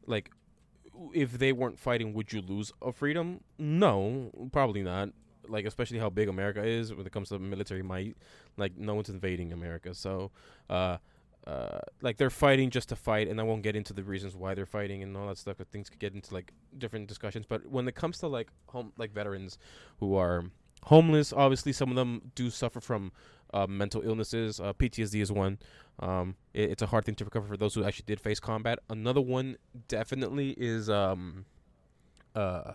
[0.07, 0.31] like
[1.15, 3.41] if they weren't fighting, would you lose a freedom?
[3.59, 5.11] No, probably not.
[5.49, 8.17] Like especially how big America is when it comes to military might.
[8.57, 10.31] Like no one's invading America, so
[10.69, 10.99] uh,
[11.47, 14.55] uh, like they're fighting just to fight, and I won't get into the reasons why
[14.55, 15.57] they're fighting and all that stuff.
[15.59, 17.47] But things could get into like different discussions.
[17.49, 19.59] But when it comes to like home, like veterans
[19.99, 20.45] who are
[20.85, 23.13] homeless, obviously some of them do suffer from
[23.55, 24.61] uh, mental illnesses.
[24.61, 25.59] Uh, PTSD is one.
[26.01, 28.79] Um, it, it's a hard thing to recover for those who actually did face combat.
[28.89, 29.57] Another one
[29.89, 31.45] definitely is um,
[32.35, 32.73] uh,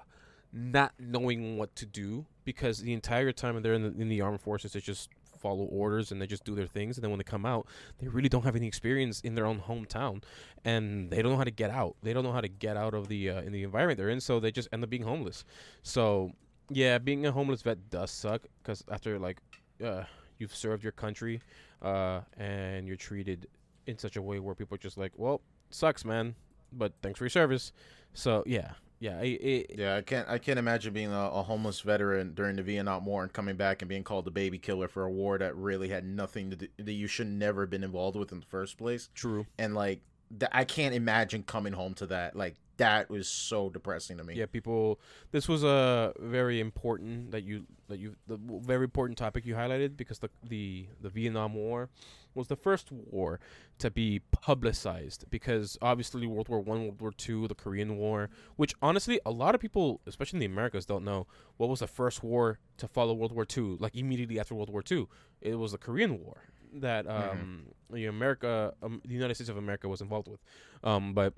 [0.53, 4.41] not knowing what to do because the entire time they're in the, in the armed
[4.41, 5.09] forces, they just
[5.39, 6.97] follow orders and they just do their things.
[6.97, 7.67] And then when they come out,
[7.99, 10.23] they really don't have any experience in their own hometown,
[10.63, 11.95] and they don't know how to get out.
[12.03, 14.21] They don't know how to get out of the uh, in the environment they're in,
[14.21, 15.45] so they just end up being homeless.
[15.83, 16.31] So
[16.69, 19.39] yeah, being a homeless vet does suck because after like
[19.83, 20.03] uh,
[20.37, 21.41] you've served your country
[21.81, 23.47] uh, and you're treated
[23.87, 26.35] in such a way where people are just like, well, sucks, man,
[26.71, 27.71] but thanks for your service.
[28.13, 30.27] So yeah, yeah, it, it, Yeah, I can't.
[30.29, 33.81] I can't imagine being a, a homeless veteran during the Vietnam War and coming back
[33.81, 36.67] and being called a baby killer for a war that really had nothing to do
[36.77, 39.09] that you should never have been involved with in the first place.
[39.13, 39.45] true.
[39.57, 40.01] And like,
[40.39, 42.35] th- I can't imagine coming home to that.
[42.35, 44.35] Like, that was so depressing to me.
[44.35, 44.99] Yeah, people.
[45.31, 49.95] This was a very important that you that you the very important topic you highlighted
[49.97, 51.89] because the the the Vietnam War
[52.33, 53.39] was the first war
[53.79, 58.73] to be publicized because obviously World War One, World War Two, the Korean War, which
[58.81, 62.23] honestly a lot of people, especially in the Americas, don't know what was the first
[62.23, 63.77] war to follow World War Two.
[63.79, 65.07] Like immediately after World War Two,
[65.39, 66.41] it was the Korean War
[66.81, 70.41] that um the America um, the United States of America was involved with,
[70.83, 71.33] um but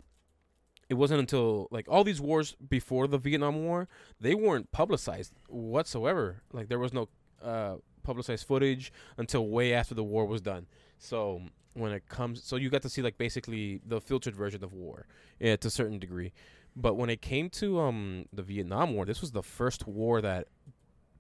[0.90, 3.88] it wasn't until like all these wars before the Vietnam War,
[4.20, 6.42] they weren't publicized whatsoever.
[6.54, 7.10] Like there was no
[7.44, 10.68] uh, publicized footage until way after the war was done.
[10.98, 11.42] So
[11.74, 15.08] when it comes, so you got to see like basically the filtered version of war,
[15.40, 16.32] yeah, to a certain degree.
[16.76, 20.48] But when it came to um the Vietnam War, this was the first war that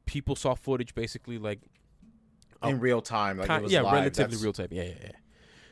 [0.05, 1.59] people saw footage basically like
[2.63, 2.79] in oh.
[2.79, 3.93] real time, like ki- it was yeah, live.
[3.93, 4.67] relatively That's- real time.
[4.71, 5.11] Yeah, yeah, yeah.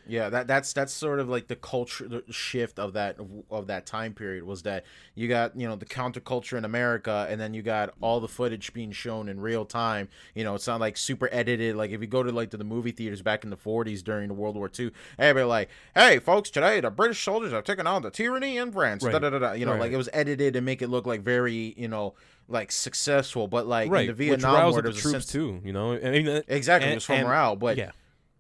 [0.08, 3.18] Yeah, that that's that's sort of like the culture the shift of that
[3.50, 7.42] of that time period was that you got you know the counterculture in America, and
[7.42, 10.10] then you got all the footage being shown in real time.
[10.36, 11.76] You know, it's not like super edited.
[11.76, 14.28] Like if you go to like to the movie theaters back in the '40s during
[14.28, 18.02] the World War II, everybody like, hey folks, today the British soldiers have taken on
[18.04, 19.04] the tyranny in France.
[19.04, 19.12] Right.
[19.12, 19.52] Da, da, da, da.
[19.54, 19.82] You know, Right.
[19.82, 22.14] like it was edited to make it look like very you know
[22.48, 24.02] like successful, but like right.
[24.02, 25.62] in the Vietnam War, the there was a troops sense- too.
[25.66, 27.90] You know, I mean, Exactly, and- it was and- morale, but yeah,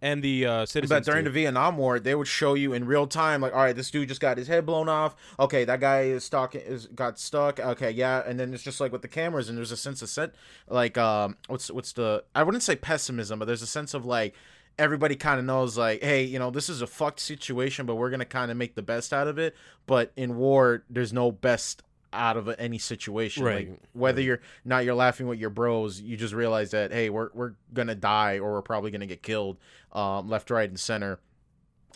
[0.01, 0.89] and the uh, citizens.
[0.89, 1.29] but during too.
[1.29, 4.07] the Vietnam War, they would show you in real time, like, all right, this dude
[4.07, 5.15] just got his head blown off.
[5.39, 7.59] Okay, that guy is stuck, is got stuck.
[7.59, 10.09] Okay, yeah, and then it's just like with the cameras, and there's a sense of
[10.09, 10.35] set,
[10.67, 12.23] like, um, what's what's the?
[12.33, 14.35] I wouldn't say pessimism, but there's a sense of like
[14.77, 18.09] everybody kind of knows, like, hey, you know, this is a fucked situation, but we're
[18.09, 19.55] gonna kind of make the best out of it.
[19.85, 24.25] But in war, there's no best out of any situation Right, like whether right.
[24.25, 27.95] you're not you're laughing with your bros you just realize that hey we're, we're gonna
[27.95, 29.57] die or we're probably gonna get killed
[29.91, 31.19] um, left right and center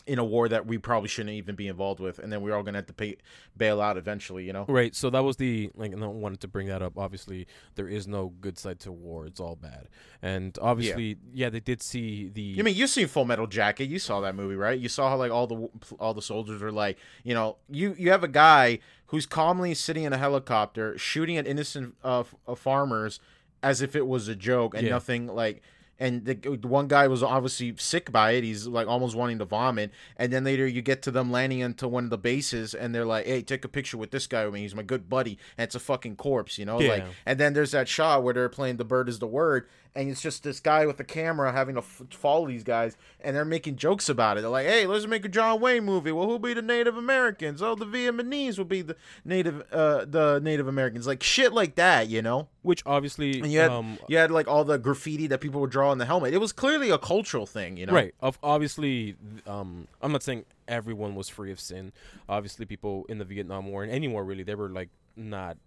[0.09, 2.63] in a war that we probably shouldn't even be involved with and then we're all
[2.63, 3.15] gonna have to pay
[3.55, 4.93] bail out eventually you know Right.
[4.95, 5.93] So that was the like.
[5.93, 6.97] And I wanted to bring that up.
[6.97, 9.25] Obviously, there is no good side to war.
[9.25, 9.87] It's all bad.
[10.21, 12.55] And obviously, yeah, they did see the.
[12.59, 13.85] I mean, you seen Full Metal Jacket.
[13.85, 14.77] You saw that movie, right?
[14.79, 15.69] You saw how like all the
[15.99, 20.03] all the soldiers are like, you know, you you have a guy who's calmly sitting
[20.03, 23.19] in a helicopter shooting at innocent uh, uh, farmers
[23.63, 24.91] as if it was a joke and Yeah.
[24.93, 25.61] nothing like.
[25.99, 28.43] And the, the one guy was obviously sick by it.
[28.43, 29.91] He's like almost wanting to vomit.
[30.17, 33.05] And then later you get to them landing into one of the bases, and they're
[33.05, 34.61] like, "Hey, take a picture with this guy with me.
[34.61, 36.79] He's my good buddy." And it's a fucking corpse, you know.
[36.89, 40.09] Like, and then there's that shot where they're playing "The Bird Is the Word," and
[40.09, 43.45] it's just this guy with a camera having to f- follow these guys, and they're
[43.45, 44.41] making jokes about it.
[44.41, 46.11] They're like, "Hey, let's make a John Wayne movie.
[46.11, 47.61] Well, who'll be the Native Americans?
[47.61, 51.07] Oh, the Vietnamese will be the Native, uh, the Native Americans.
[51.07, 54.47] Like shit like that, you know." which obviously, And you had um, you had like
[54.47, 56.33] all the graffiti that people would draw on the helmet.
[56.33, 57.93] It was clearly a cultural thing, you know.
[57.93, 58.13] right.
[58.19, 59.15] Of obviously,
[59.47, 61.93] um, I'm not saying everyone was free of sin.
[62.27, 65.57] Obviously, people in the Vietnam War and any war really, they were like not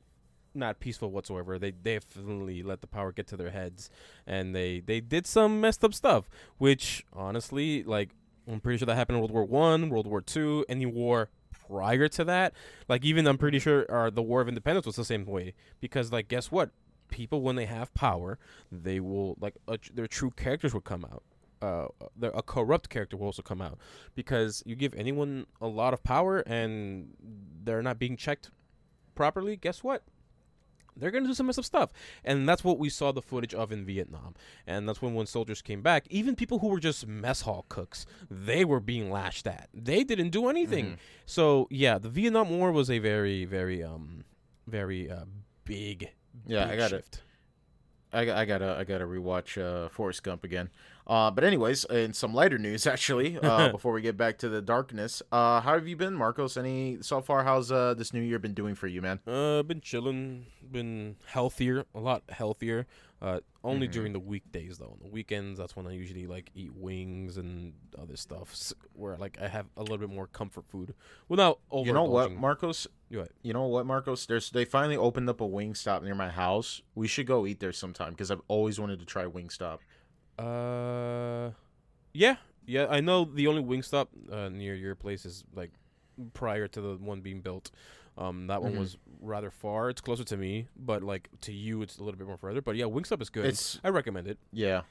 [0.54, 1.58] not peaceful whatsoever.
[1.58, 3.90] They definitely let the power get to their heads,
[4.26, 6.28] and they they did some messed up stuff.
[6.58, 8.10] Which honestly, like
[8.50, 11.30] I'm pretty sure that happened in World War One, World War Two, any war
[11.68, 12.54] prior to that.
[12.88, 16.12] Like even I'm pretty sure uh, the War of Independence was the same way because
[16.12, 16.70] like guess what?
[17.08, 18.38] People when they have power,
[18.70, 21.22] they will like uh, their true characters will come out.
[21.60, 21.86] Uh,
[22.20, 23.78] a corrupt character will also come out
[24.16, 27.14] because you give anyone a lot of power and
[27.62, 28.50] they're not being checked
[29.14, 29.54] properly.
[29.54, 30.02] Guess what?
[30.96, 31.90] They're gonna do some messed up stuff,
[32.24, 34.34] and that's what we saw the footage of in Vietnam.
[34.66, 38.06] And that's when when soldiers came back, even people who were just mess hall cooks,
[38.30, 39.68] they were being lashed at.
[39.74, 40.86] They didn't do anything.
[40.86, 40.96] Mhm.
[41.26, 44.24] So yeah, the Vietnam War was a very, very, um,
[44.66, 45.24] very uh,
[45.64, 46.10] big.
[46.46, 46.96] Yeah, big I got it.
[46.96, 47.22] shift.
[48.14, 50.68] I, I gotta I gotta rewatch uh, Forrest Gump again.
[51.06, 54.62] Uh, but anyways, in some lighter news, actually, uh, before we get back to the
[54.62, 56.56] darkness, uh, how have you been, Marcos?
[56.56, 57.44] Any so far?
[57.44, 59.20] How's uh this new year been doing for you, man?
[59.26, 62.86] Uh, been chilling, been healthier, a lot healthier.
[63.20, 63.92] Uh, only Mhm.
[63.92, 64.86] during the weekdays though.
[64.94, 69.38] On the weekends, that's when I usually like eat wings and other stuff, where like
[69.40, 70.94] I have a little bit more comfort food
[71.28, 71.86] without over.
[71.86, 72.88] You know what, Marcos?
[73.10, 73.28] You?
[73.42, 74.26] You know what, Marcos?
[74.26, 76.82] There's they finally opened up a Wingstop near my house.
[76.96, 79.78] We should go eat there sometime because I've always wanted to try Wingstop.
[80.36, 80.42] Uh,
[82.12, 82.86] yeah, yeah.
[82.88, 85.70] I know the only Wingstop uh, near your place is like
[86.34, 87.70] prior to the one being built.
[88.18, 88.78] Um, that one Mhm.
[88.78, 89.88] was rather far.
[89.88, 92.60] It's closer to me, but like to you, it's a little bit more further.
[92.60, 93.46] But yeah, Wingstop is good.
[93.46, 94.38] It's I recommend it.
[94.52, 94.82] yeah.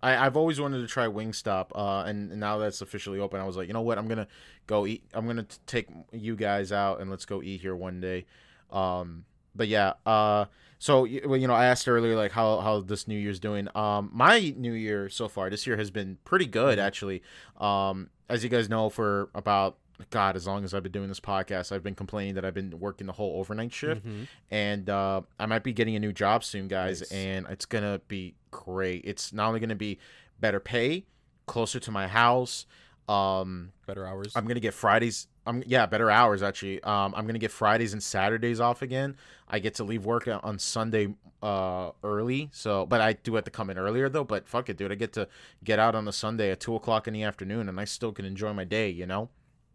[0.00, 3.56] I, I've always wanted to try Wingstop, uh, and now that's officially open, I was
[3.56, 4.28] like, you know what, I'm gonna
[4.68, 5.02] go eat.
[5.12, 8.24] I'm gonna t- take you guys out and let's go eat here one day.
[8.70, 9.24] Um,
[9.58, 10.46] but yeah, uh,
[10.78, 13.68] so well, you know, I asked earlier like how how this New Year's doing.
[13.76, 16.82] Um, my New Year so far this year has been pretty good Mhm.
[16.82, 17.22] actually.
[17.58, 19.76] Um, as you guys know, for about
[20.10, 22.78] God, as long as I've been doing this podcast, I've been complaining that I've been
[22.78, 24.28] working the whole overnight shift Mhm.
[24.50, 27.10] and uh, I might be getting a new job soon, guys, Nice.
[27.10, 29.02] and it's gonna be great.
[29.04, 29.98] It's not only gonna be
[30.38, 31.04] better pay,
[31.46, 32.64] closer to my house.
[33.08, 34.32] Um, Better hours.
[34.36, 35.26] I'm gonna get Fridays.
[35.48, 36.82] I'm yeah, better hours actually.
[36.82, 39.16] Um, I'm gonna get Fridays and Saturdays off again.
[39.48, 42.50] I get to leave work on- on Sunday uh early.
[42.52, 44.24] So, but I do have to come in earlier though.
[44.24, 44.92] But fuck it, dude.
[44.92, 45.28] I get to
[45.64, 48.24] get out on a Sunday at two o'clock in the afternoon, and I still can
[48.24, 48.88] enjoy my day.
[48.90, 49.30] You know.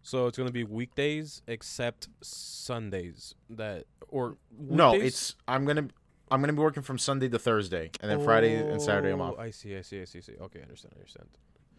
[0.06, 3.36] so it's gonna be weekdays except Sundays.
[3.50, 5.88] That or No, it's I'm gonna
[6.32, 9.36] I'm gonna be working from Sunday to Thursday, and then Friday and Saturday I'm off.
[9.38, 9.76] Oh, I see.
[9.78, 10.02] I see.
[10.02, 10.20] I see.
[10.20, 10.34] I see.
[10.42, 10.94] Okay, I understand.
[10.96, 11.28] I understand.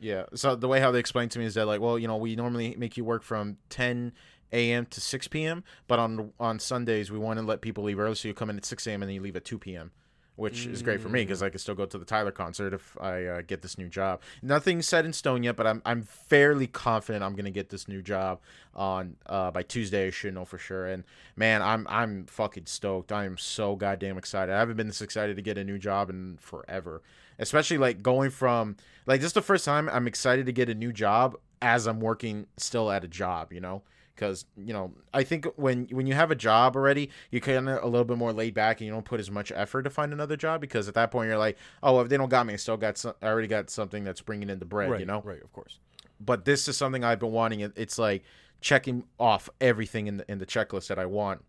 [0.00, 0.24] Yeah.
[0.34, 2.36] So the way how they explained to me is that like, well, you know, we
[2.36, 4.12] normally make you work from 10
[4.52, 4.86] a.m.
[4.86, 8.28] to 6 p.m., but on on Sundays we want to let people leave early, so
[8.28, 9.02] you come in at 6 a.m.
[9.02, 9.90] and then you leave at 2 p.m.
[10.36, 13.00] Which is great for me because I can still go to the Tyler concert if
[13.00, 14.20] I uh, get this new job.
[14.42, 18.02] Nothing's set in stone yet, but I'm I'm fairly confident I'm gonna get this new
[18.02, 18.40] job
[18.74, 20.08] on uh, by Tuesday.
[20.08, 20.86] I should know for sure.
[20.86, 21.04] And
[21.36, 23.12] man, I'm I'm fucking stoked.
[23.12, 24.52] I am so goddamn excited.
[24.52, 27.00] I haven't been this excited to get a new job in forever.
[27.38, 30.74] Especially like going from like this is the first time I'm excited to get a
[30.74, 33.82] new job as I'm working still at a job, you know?
[34.14, 37.82] Because you know, I think when when you have a job already, you kind of
[37.82, 40.12] a little bit more laid back and you don't put as much effort to find
[40.12, 42.56] another job because at that point you're like, oh, if they don't got me, I
[42.56, 45.00] still got some, I already got something that's bringing in the bread, right.
[45.00, 45.20] you know.
[45.24, 45.42] Right.
[45.42, 45.80] Of course.
[46.20, 47.60] But this is something I've been wanting.
[47.60, 48.22] It- It's like
[48.60, 51.44] checking off everything in the in the checklist that I want,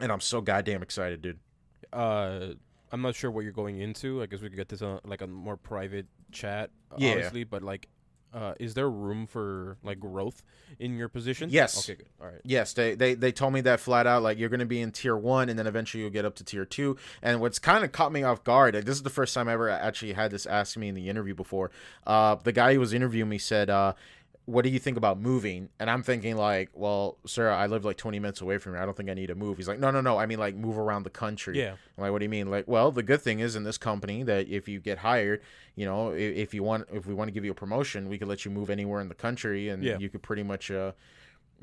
[0.00, 1.38] and I'm so goddamn excited, dude.
[1.92, 2.54] uh
[2.94, 4.22] I'm not sure what you're going into.
[4.22, 7.10] I guess we could get this on like a more private chat, uh, Yeah.
[7.10, 7.42] obviously.
[7.42, 7.88] But like,
[8.32, 10.44] uh, is there room for like growth
[10.78, 11.48] in your position?
[11.50, 11.76] Yes.
[11.88, 11.96] Okay.
[11.98, 12.06] Good.
[12.20, 12.40] All right.
[12.44, 14.22] Yes, they, they they told me that flat out.
[14.22, 16.64] Like you're gonna be in tier one, and then eventually you'll get up to tier
[16.64, 16.96] two.
[17.20, 18.76] And what's kind of caught me off guard.
[18.76, 21.08] Like, this is the first time I ever actually had this asked me in the
[21.08, 21.72] interview before.
[22.06, 23.94] Uh, the guy who was interviewing me said, uh,
[24.46, 27.96] "What do you think about moving?" And I'm thinking like, "Well, sir, I live like
[27.96, 28.82] 20 minutes away from here.
[28.82, 30.18] I don't think I need to move." He's like, "No, no, no.
[30.18, 31.72] I mean like move around the country." Yeah.
[31.96, 32.50] I'm like, what do you mean?
[32.50, 35.40] Like, well, the good thing is in this company that if you get hired,
[35.76, 38.18] you know, if, if you want, if we want to give you a promotion, we
[38.18, 39.98] could let you move anywhere in the country, and Yeah.
[39.98, 40.92] you could pretty much uh,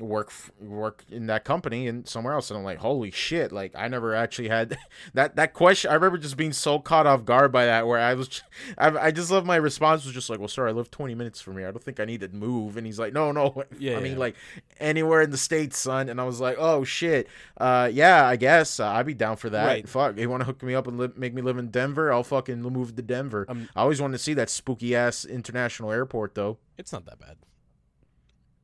[0.02, 2.50] work work in that company and somewhere else.
[2.50, 3.52] And I'm like, holy shit!
[3.52, 4.78] Like, I never actually had
[5.14, 5.92] that that question.
[5.92, 8.42] I remember just being so caught off guard by that, where I was,
[8.78, 11.42] I, I just love my response was just like, well, sir, I live 20 minutes
[11.42, 11.68] from here.
[11.68, 12.78] I don't think I need to move.
[12.78, 13.64] And he's like, no, no.
[13.80, 14.36] Yeah, I mean, like
[14.80, 16.10] anywhere in the states, son.
[16.10, 17.28] And I was like, oh shit.
[17.58, 19.66] Uh, yeah, I guess uh, I'd be down for that.
[19.66, 19.90] Right.
[19.90, 22.12] Fuck, you want to hook me up and li- make me live in Denver?
[22.12, 23.46] I'll fucking move to Denver.
[23.50, 26.58] Um, I always wanted to see that spooky ass international airport, though.
[26.78, 27.38] It's not that bad.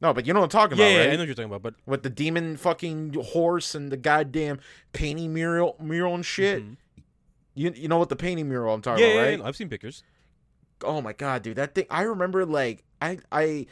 [0.02, 1.10] No, but you know what I'm talking Yeah, about, yeah, right?
[1.10, 4.60] I know what you're talking about, but With the demon fucking horse and the goddamn
[4.94, 6.64] painting mural, mural and shit.
[6.64, 6.78] Mhm.
[7.56, 9.40] You you know what the painting mural I'm talking yeah, about, right?
[9.40, 10.04] yeah, I've seen pictures.
[10.84, 11.88] oh my god, dude, that thing.
[11.90, 13.66] I remember like I I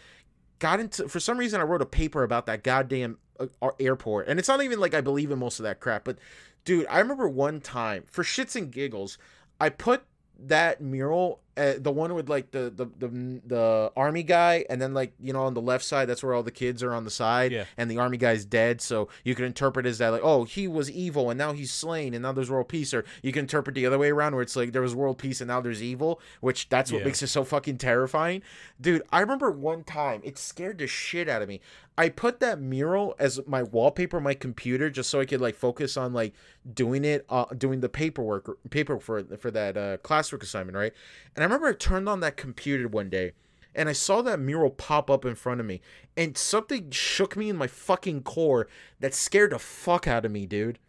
[0.57, 4.39] got into for some reason I wrote a paper about that goddamn uh, airport, and
[4.39, 6.17] it's not even like I believe in most of that crap, but
[6.63, 9.19] dude, I remember one time for shits and giggles,
[9.61, 10.01] I put
[10.39, 14.93] that mural, uh, the one with like the, the the the army guy, and then
[14.93, 17.09] like you know on the left side, that's where all the kids are on the
[17.11, 17.65] side, Yeah.
[17.77, 18.81] and the army guy's dead.
[18.81, 22.13] So you can interpret as that like, oh, he was evil and now he's slain,
[22.13, 24.55] and now there's world peace, or you can interpret the other way around where it's
[24.55, 27.05] like there was world peace and now there's evil, which that's what Yeah.
[27.05, 28.41] makes it so fucking terrifying,
[28.81, 29.03] dude.
[29.11, 31.61] I remember one time it scared the shit out of me.
[31.97, 35.55] I put that mural as my wallpaper on my computer just so I could like
[35.55, 36.33] focus on like
[36.73, 40.91] doing it, uh, doing the paperwork, paper for for that uh, classwork assignment, right?
[41.37, 43.33] And I remember I turned on that computer one day,
[43.75, 45.79] and I saw that mural pop up in front of me,
[46.17, 48.67] and something shook me in my fucking core
[48.99, 50.79] that scared the fuck out of me, dude.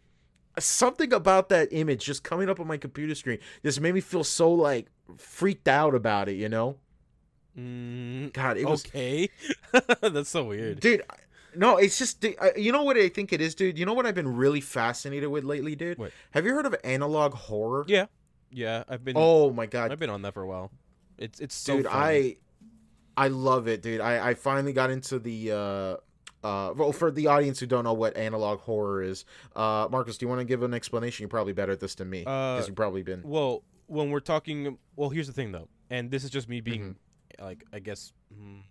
[0.57, 4.23] Something about that image just coming up on my computer screen just made me feel
[4.23, 6.77] so like freaked out about it, you know?
[7.55, 9.29] Mm, God, it was okay.
[10.01, 10.79] That's so weird.
[10.79, 11.03] dude.
[11.07, 11.15] I-
[11.55, 12.23] No, it's just
[12.55, 13.77] you know what I think it is, dude.
[13.77, 15.97] You know what I've been really fascinated with lately, dude.
[15.99, 16.11] What?
[16.31, 17.83] Have you heard of analog horror?
[17.87, 18.05] Yeah,
[18.51, 18.83] yeah.
[18.87, 19.15] I've been.
[19.17, 20.71] Oh my god, I've been on that for a while.
[21.17, 21.95] It's it's so dude, fun.
[21.95, 22.37] I
[23.15, 24.01] I love it, dude.
[24.01, 25.51] I I finally got into the.
[25.51, 25.97] uh
[26.43, 30.25] uh, well, for the audience who don't know what analog horror is, uh, Marcos, do
[30.25, 31.23] you want to give an explanation?
[31.23, 33.23] You're probably better at this than me because Uh, you've probably been.
[33.25, 36.95] Well, when we're talking, well, here's the thing though, and this is just me being,
[37.39, 37.43] Mm-hmm.
[37.43, 38.61] like, I guess, mm,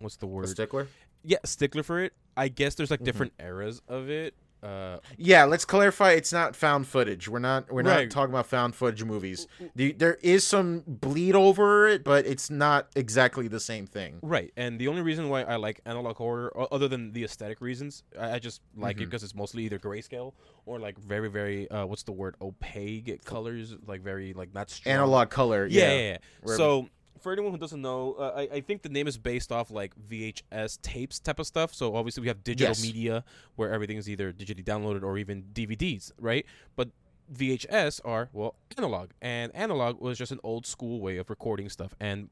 [0.00, 0.48] what's the A word?
[0.48, 0.88] stickler.
[1.22, 2.12] yeah, stickler for it.
[2.36, 3.04] I guess there's like Mhm.
[3.04, 4.34] different eras of it.
[4.62, 6.12] Uh, Yeah, let's clarify.
[6.12, 7.28] It's not found footage.
[7.28, 7.70] We're not.
[7.72, 8.02] We're Right.
[8.04, 9.48] not talking about found footage movies.
[9.74, 14.20] The, there is some bleed over it, but it's not exactly the same thing.
[14.22, 18.04] right, and the only reason why I like analog horror, other than the aesthetic reasons,
[18.18, 19.04] I, I just like it Mhm.
[19.06, 20.32] because it's mostly either grayscale
[20.64, 24.94] or like very, very, uh, what's the word, opaque colors, like very like not strong.
[24.94, 25.66] Analog color.
[25.66, 25.94] Yeah, Yeah.
[25.98, 26.18] yeah.
[26.46, 26.56] yeah.
[26.56, 26.88] So
[27.22, 29.92] for anyone who doesn't know, uh, I, I think the name is based off like
[30.08, 31.72] VHS tapes type of stuff.
[31.74, 32.82] So obviously we have digital Yes.
[32.82, 33.24] media
[33.56, 36.44] where everything is either digitally downloaded or even DVDs, right?
[36.76, 36.88] But
[37.32, 41.94] VHS are well analog, and analog was just an old school way of recording stuff,
[42.00, 42.28] and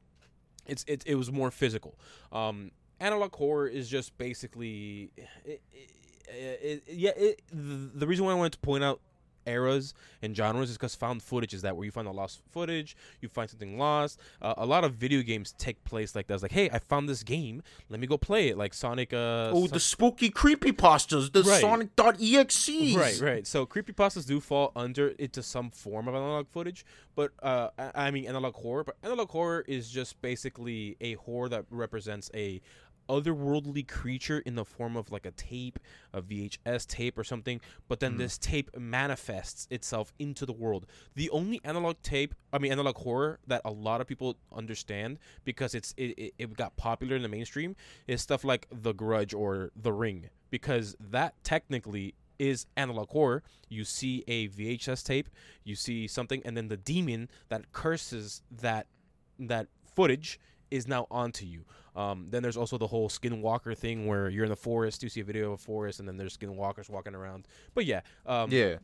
[0.66, 1.98] it's it, it was more physical.
[2.33, 5.62] Um, analog horror is just basically, it, it,
[6.29, 7.12] it, yeah.
[7.16, 9.00] It, the, the reason why I wanted to point out
[9.46, 12.96] eras and genres is because found footage is that where you find a lost footage,
[13.20, 14.18] you find something lost.
[14.42, 16.35] Uh, a lot of video games take place like that.
[16.35, 18.59] It's like, hey, I found this game, let me go play it.
[18.59, 19.12] Like Sonic.
[19.12, 21.61] Uh, Oh, Son- the spooky creepy pastas, the Right.
[21.61, 22.94] Sonic.exe.
[22.96, 23.46] Right, right.
[23.46, 28.07] So creepy pastas do fall under into some form of analog footage, but uh, I,
[28.07, 28.85] I mean analog horror.
[28.85, 32.61] But analog horror is just basically a horror that represents a
[33.11, 35.79] otherworldly creature in the form of like a tape,
[36.12, 37.61] a VHS tape or something.
[37.88, 38.18] But then Mhm.
[38.18, 40.87] this tape manifests itself into the world.
[41.14, 45.75] The only analog tape, I mean analog horror that a lot of people understand because
[45.75, 47.75] it's it, it, it got popular in the mainstream
[48.07, 53.42] is stuff like The Grudge or The Ring because that technically is analog horror.
[53.68, 55.29] You see a VHS tape,
[55.64, 58.87] you see something, and then the demon that curses that
[59.38, 60.38] that footage
[60.70, 61.64] is now onto you.
[61.96, 65.20] Um, then there's also the whole skinwalker thing where you're in the forest, you see
[65.20, 67.46] a video of a forest, and then there's skinwalkers walking around.
[67.74, 68.76] But yeah, um, Yeah.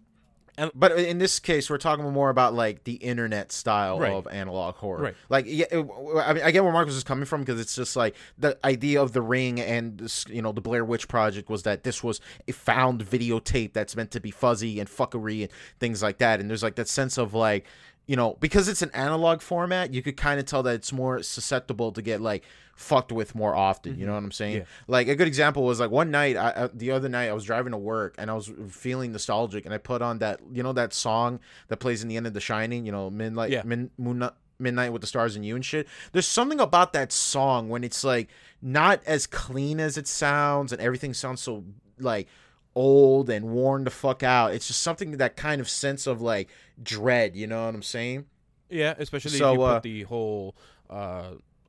[0.59, 4.11] And- but in this case, we're talking more about like the internet style Right.
[4.11, 5.03] of analog horror.
[5.03, 5.15] Right.
[5.29, 5.87] Like, yeah, it-
[6.25, 9.03] I mean, I get where Marcos is coming from because it's just like the idea
[9.03, 12.23] of the Ring and this, you know the Blair Witch Project was that this was
[12.49, 16.41] a found videotape that's meant to be fuzzy and fuckery and things like that.
[16.41, 17.67] And there's like that sense of like,
[18.07, 21.23] you know, because it's an analog format, you could kind of tell that it's more
[21.23, 22.45] susceptible to get like
[22.77, 23.99] fucked with more often.
[23.99, 24.15] You know mm-hmm.
[24.15, 24.57] what I'm saying?
[24.59, 24.65] Yeah.
[24.87, 27.45] Like a good example was like one night, I, I, the other night, I was
[27.45, 30.73] driving to work and I was feeling nostalgic, and I put on that, you know,
[30.75, 33.63] that song that plays in the end of The Shining, you know, Midnight, Yeah.
[33.65, 35.89] Min, Moon, Midnight with the Stars and You and shit.
[36.13, 38.29] There's something about that song when it's like
[38.63, 41.65] not as clean as it sounds, and everything sounds so
[41.99, 42.29] like
[42.77, 44.53] old and worn the fuck out.
[44.55, 46.49] It's just something that kind of sense of like
[46.81, 47.35] dread.
[47.35, 48.27] You know what I'm saying?
[48.71, 50.55] yeah, especially So, if you put uh, the whole.
[50.89, 51.23] Uh,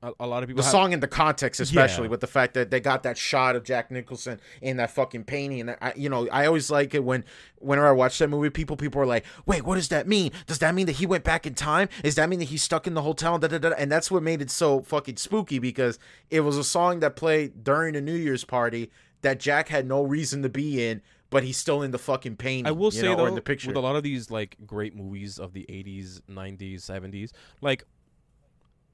[0.04, 2.10] a, a lot of people the have, song in the context, especially Yeah.
[2.12, 5.62] with the fact that they got that shot of Jack Nicholson in that fucking painting,
[5.62, 7.26] and I, you know, I always like it when,
[7.58, 10.32] whenever I watch that movie, people people are like, "Wait, what does that mean?
[10.46, 11.90] Does that mean that he went back in time?
[12.04, 13.70] Is that mean that he's stuck in the hotel?" Da, da, da.
[13.72, 15.98] And that's what made it so fucking spooky because
[16.30, 18.92] it was a song that played during a New Year's party
[19.28, 22.68] that Jack had no reason to be in, but he's still in the fucking painting.
[22.68, 23.68] I will you say know, though, in the picture.
[23.68, 27.84] with a lot of these like great movies of the '80s, '90s, '70s, like,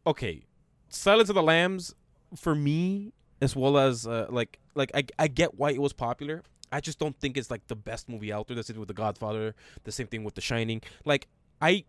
[0.06, 0.44] okay,
[0.90, 1.94] Silence of the Lambs,
[2.36, 6.44] for me, as well as uh, like, like I, I get why it was popular.
[6.72, 8.56] I just don't think it's like the best movie out there.
[8.56, 9.54] That's it with The Godfather.
[9.84, 10.82] The same thing with The Shining.
[11.06, 11.28] Like,
[11.62, 11.86] I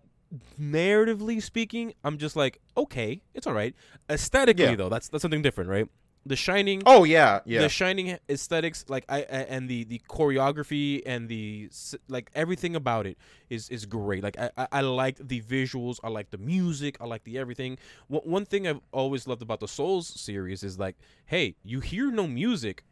[0.61, 3.75] narratively speaking, I'm just like, okay, it's all right.
[4.11, 4.77] Aesthetically Yeah.
[4.77, 5.89] though, that's that's something different, right?
[6.27, 6.83] The Shining.
[6.87, 7.61] Oh yeah, yeah.
[7.61, 11.69] the shining aesthetics like I and the the choreography and the
[12.09, 13.19] like everything about it
[13.51, 14.23] is is great.
[14.23, 15.99] Like i i, I like the visuals.
[16.03, 16.97] I like the music.
[17.01, 17.77] I like the everything.
[18.09, 22.11] One, one thing i've always loved about the souls series is like hey you hear
[22.11, 22.85] no music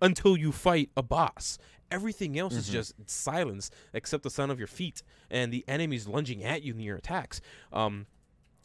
[0.00, 1.58] until you fight a boss.
[1.90, 2.72] Everything else is Mhm.
[2.72, 6.80] just silence except the sound of your feet and the enemies lunging at you in
[6.80, 7.40] your attacks.
[7.72, 8.06] Um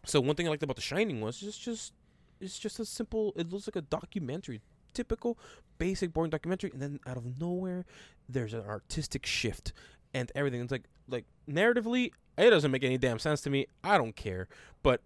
[0.06, 1.94] so one thing i liked about the shining was just just
[2.40, 4.62] it's just a simple it looks like a documentary.
[4.94, 5.38] Typical
[5.78, 7.86] basic boring documentary and then out of nowhere
[8.28, 9.72] there's an artistic shift
[10.14, 13.68] and everything it's like like narratively it doesn't make any damn sense to me.
[13.84, 14.48] I don't care.
[14.84, 15.02] But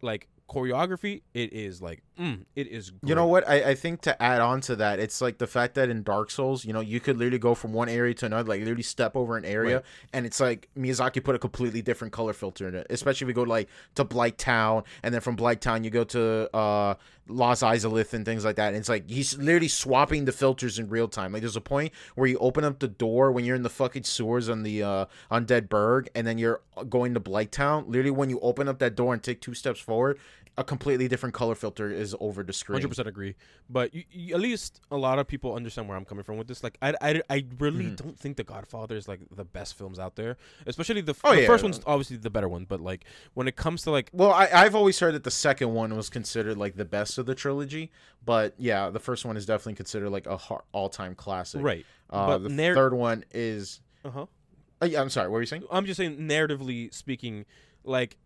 [0.00, 2.90] like choreography, it is like, mm, it is.
[2.90, 3.08] Great.
[3.08, 3.48] You know what?
[3.48, 6.30] I, I think to add on to that, it's like the fact that in Dark
[6.30, 9.16] Souls, you know, you could literally go from one area to another, like literally step
[9.16, 9.84] over an area, Right.
[10.12, 12.86] and it's like Miyazaki put a completely different color filter in it.
[12.90, 16.94] Especially if you go like to Blighttown, and then from Blighttown you go to uh
[17.28, 18.68] Lost Izalith and things like that.
[18.68, 21.32] And it's like he's literally swapping the filters in real time.
[21.32, 24.04] Like there's a point where you open up the door when you're in the fucking
[24.04, 27.86] sewers on the uh Undead Burg, and then you're going to Blighttown.
[27.86, 30.18] Literally, when you open up that door and take two steps forward.
[30.58, 32.74] A completely different color filter is over the screen.
[32.76, 33.36] Hundred percent agree,
[33.70, 36.46] but you, you, at least a lot of people understand where I'm coming from with
[36.46, 36.62] this.
[36.62, 37.96] Like, I, I, I really Mhm.
[37.96, 40.36] don't think The Godfather is like the best films out there.
[40.66, 41.46] Especially the, f- Oh, the yeah.
[41.46, 44.50] first one's obviously the better one, but like when it comes to like, Well, I,
[44.52, 47.90] I've always heard that the second one was considered like the best of the trilogy,
[48.22, 51.62] but yeah, the first one is definitely considered like a har- all-time classic.
[51.62, 51.86] right?
[52.10, 53.80] Uh, but the narr- third one is.
[54.04, 54.26] Uh huh.
[54.82, 55.28] Uh, yeah, I'm sorry.
[55.28, 55.64] What were you saying?
[55.70, 57.46] I'm just saying, narratively speaking,
[57.84, 58.18] like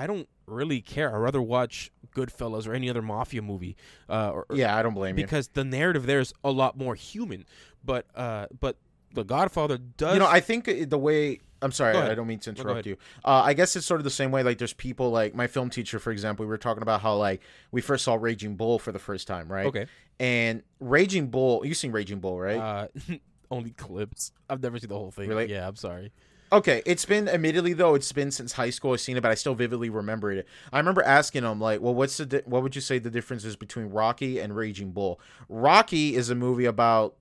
[0.00, 1.14] I don't really care.
[1.14, 3.76] I'd rather watch Goodfellas or any other mafia movie,
[4.08, 5.24] uh, or, Yeah, I don't blame you.
[5.24, 7.44] because the narrative there is a lot more human.
[7.84, 8.76] But, uh, but
[9.12, 10.14] The Godfather does.
[10.14, 11.40] You know, I think the way.
[11.62, 12.96] I'm sorry, I don't mean to interrupt you.
[13.22, 14.42] Uh, I guess it's sort of the same way.
[14.42, 16.46] Like, there's people like my film teacher, for example.
[16.46, 19.52] We were talking about how like we first saw Raging Bull for the first time,
[19.52, 19.66] right?
[19.66, 19.86] okay.
[20.18, 22.56] And Raging Bull, you seen Raging Bull, right?
[22.56, 22.88] Uh,
[23.50, 24.32] only clips.
[24.48, 25.28] I've never seen the whole thing.
[25.28, 25.50] Really?
[25.50, 26.12] Yeah, I'm sorry.
[26.52, 29.34] Okay, it's been admittedly though it's been since high school I've seen it, but I
[29.36, 30.46] still vividly remember it.
[30.72, 33.44] I remember asking him like, "Well, what's the di- what would you say the difference
[33.44, 37.14] is between Rocky and Raging Bull?" Rocky is a movie about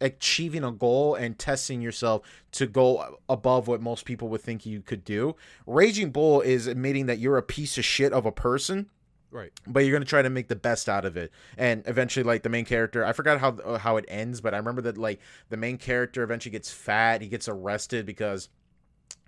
[0.00, 4.80] achieving a goal and testing yourself to go above what most people would think you
[4.82, 5.36] could do.
[5.66, 8.90] Raging Bull is admitting that you're a piece of shit of a person
[9.30, 9.52] Right.
[9.66, 12.48] but you're gonna try to make the best out of it and eventually like the
[12.48, 15.18] main character i forgot how how it ends but i remember that like
[15.48, 18.48] the main character eventually gets fat he gets arrested because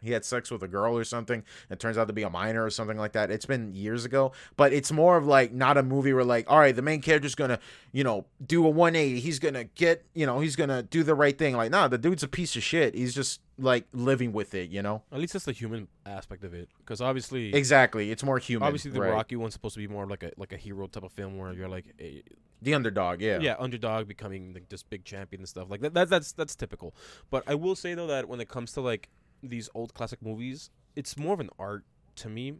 [0.02, 2.64] he had sex with a girl or something it turns out to be a minor
[2.64, 5.82] or something like that it's been years ago but it's more of like not a
[5.82, 7.58] movie where like all right the main character's gonna
[7.92, 11.38] you know do a 180 he's gonna get you know he's gonna do the right
[11.38, 14.70] thing like nah the dude's a piece of shit he's just like living with it
[14.70, 18.38] you know At least that's the human aspect of it, because obviously, exactly it's more
[18.38, 19.12] human obviously the right.
[19.12, 21.52] Rocky one's supposed to be more like a like a hero type of film where
[21.52, 22.22] you're like, a,
[22.62, 23.54] the underdog yeah yeah.
[23.58, 25.94] underdog becoming like this big champion and stuff like that.
[25.94, 26.08] that.
[26.08, 26.94] That's that's typical.
[27.30, 29.08] But I will say though that when it comes to like
[29.42, 31.84] these old classic movies, it's more of an art
[32.16, 32.54] to me.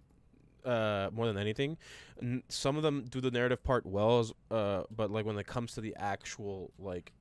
[0.65, 1.77] Uh, more than anything,
[2.21, 5.47] N- some of them do the narrative part well, as, uh, but like when it
[5.47, 7.13] comes to the actual like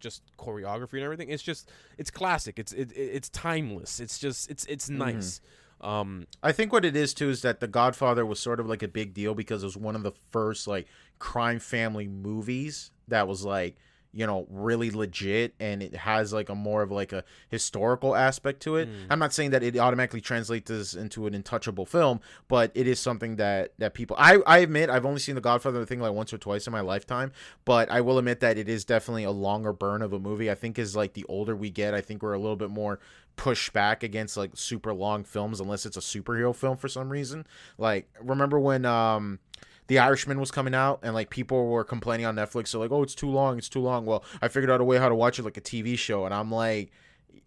[0.00, 2.58] just choreography and everything, it's just it's classic.
[2.58, 4.00] It's it, it- it's timeless.
[4.00, 4.98] It's just it's it's Mm-hmm.
[5.16, 5.42] nice.
[5.82, 8.82] Um, I think what it is too is that The Godfather was sort of like
[8.82, 10.86] a big deal because it was one of the first like
[11.18, 13.76] crime family movies that was like
[14.14, 18.60] you know really legit and it has like a more of like a historical aspect
[18.62, 18.88] to it.
[18.88, 19.06] Mm.
[19.10, 23.00] I'm not saying that it automatically translates this into an untouchable film, but it is
[23.00, 26.32] something that that people I I admit I've only seen The Godfather thing like once
[26.32, 27.32] or twice in my lifetime,
[27.64, 30.50] but I will admit that it is definitely a longer burn of a movie.
[30.50, 33.00] I think as like the older we get, I think we're a little bit more
[33.36, 37.46] push back against like super long films unless it's a superhero film for some reason.
[37.78, 39.40] Like remember when um
[39.86, 43.02] the Irishman was coming out and like people were complaining on Netflix so like oh
[43.02, 44.06] it's too long, it's too long.
[44.06, 46.32] Well, I figured out a way how to watch it like a TV show and
[46.34, 46.90] I'm like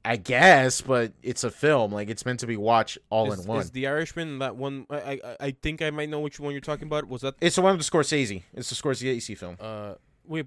[0.05, 1.91] I guess, but it's a film.
[1.91, 3.59] Like it's meant to be watched all is, in one.
[3.61, 4.85] is the Irishman that one?
[4.89, 7.07] I, I I think I might know which one you're talking about.
[7.09, 8.43] Was that it's the one with the Scorsese.
[8.53, 9.57] It's the Scorsese film.
[9.59, 10.45] uh wait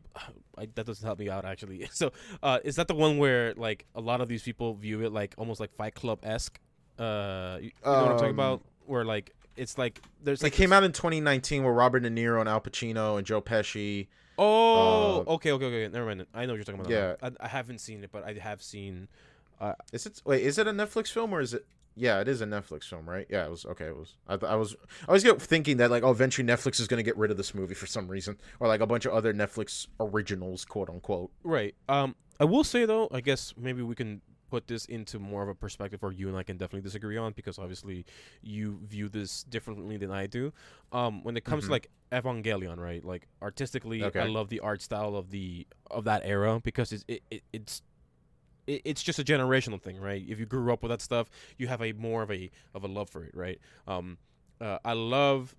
[0.58, 1.88] I, that doesn't help me out actually.
[1.92, 2.12] So
[2.42, 5.34] uh is that the one where like a lot of these people view it like
[5.36, 6.58] almost like Fight Club esque?
[6.98, 8.62] Uh, you, you know what I'm talking Um, about?
[8.86, 12.10] Where like it's like there's It like came this- out in 2019 with Robert De
[12.10, 14.08] Niro and Al Pacino and Joe Pesci.
[14.38, 15.88] Oh, uh, okay, okay, okay.
[15.92, 16.26] Never mind.
[16.32, 16.90] I know what you're talking about.
[16.90, 17.14] Yeah.
[17.22, 19.08] I, I haven't seen it, but I have seen.
[19.92, 20.42] Is it wait?
[20.42, 21.66] Is it a Netflix film or is it?
[21.96, 23.26] Yeah, it is a Netflix film, right?
[23.28, 23.86] Yeah, it was okay.
[23.86, 24.14] It was.
[24.26, 24.74] I, I was.
[25.06, 27.74] I was thinking that like, oh, eventually Netflix is gonna get rid of this movie
[27.74, 31.30] for some reason, or like a bunch of other Netflix originals, quote unquote.
[31.42, 31.74] Right.
[31.90, 35.48] Um, I will say though, I guess maybe we can put this into more of
[35.48, 38.04] a perspective where you and I can definitely disagree on because obviously
[38.42, 40.52] you view this differently than I do.
[40.92, 41.66] Um, when it comes Mhm.
[41.68, 43.04] to like Evangelion, right?
[43.04, 47.22] Like artistically, I love the art style of the of that era because it's it,
[47.30, 47.82] it it's
[48.66, 50.22] it, it's just a generational thing, right?
[50.28, 52.88] If you grew up with that stuff, you have a more of a of a
[52.88, 53.58] love for it, right?
[53.86, 54.18] Um,
[54.60, 55.54] uh, I love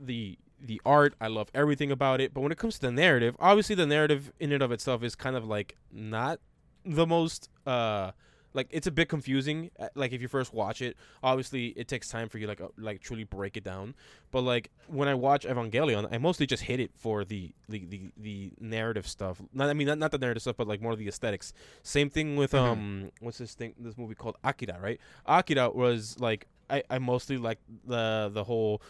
[0.00, 1.14] the the art.
[1.20, 2.32] I love everything about it.
[2.34, 5.14] But when it comes to the narrative, obviously the narrative in and of itself is
[5.14, 6.38] kind of like not
[6.84, 8.10] the most uh
[8.54, 10.96] like it's a bit confusing uh, like if you first watch it.
[11.22, 13.94] Obviously it takes time for you like uh, like truly break it down.
[14.30, 18.00] But like when i watch evangelion i mostly just hit it for the the the,
[18.16, 19.40] the narrative stuff.
[19.52, 21.52] Not i mean not, not the narrative stuff but like more of the aesthetics.
[21.82, 22.58] Same thing with Mhm.
[22.58, 25.00] um what's this thing this movie called akira right?
[25.26, 28.80] Akira was like I, I mostly like the the whole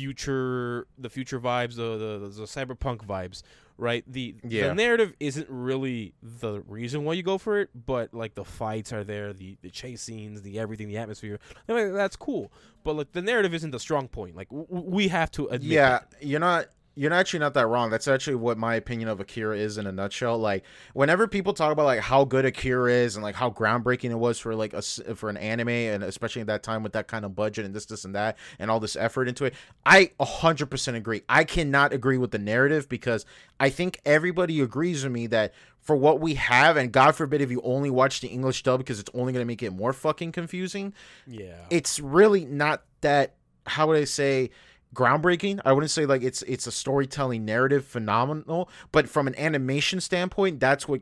[0.00, 3.42] future the future vibes the the, the cyberpunk vibes
[3.78, 4.68] right the Yeah.
[4.68, 8.92] the narrative isn't really the reason why you go for it but like the fights
[8.92, 12.50] are there the the chase scenes the everything the atmosphere I mean, that's cool
[12.84, 15.62] but like the narrative isn't the strong point like w- w- we have to admit
[15.72, 16.14] yeah, that.
[16.22, 16.66] you're not.
[16.98, 17.90] You're actually not that wrong.
[17.90, 20.38] That's actually what my opinion of Akira is in a nutshell.
[20.38, 24.18] Like, whenever people talk about like how good Akira is and like how groundbreaking it
[24.18, 27.24] was for like a for an anime and especially at that time with that kind
[27.26, 30.94] of budget and this, this, and that and all this effort into it, I 100%
[30.94, 31.22] agree.
[31.28, 33.26] I cannot agree with the narrative because
[33.60, 37.50] I think everybody agrees with me that for what we have, and God forbid if
[37.50, 40.92] you only watch the English dub because it's only gonna make it more fucking confusing
[41.26, 43.34] yeah it's really not that
[43.66, 44.50] how would I say
[44.94, 45.60] groundbreaking.
[45.64, 50.60] I wouldn't say like it's it's a storytelling narrative phenomenal, but from an animation standpoint,
[50.60, 51.00] that's what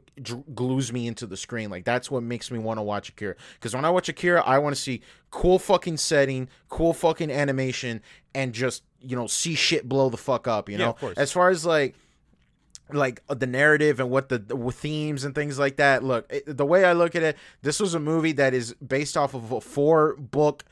[0.55, 1.71] glues me into the screen.
[1.71, 3.35] Like that's what makes me want to watch Akira.
[3.55, 8.03] Because when I watch Akira, I want to see cool fucking setting, cool fucking animation,
[8.35, 10.69] and just you know see shit blow the fuck up.
[10.69, 11.17] You Yeah, know, course.
[11.19, 11.95] as far as like
[12.93, 16.05] like uh, the narrative and what the, the themes and things like that.
[16.05, 19.17] Look, it, the way I look at it, this was a movie that is based
[19.17, 20.65] off of a four book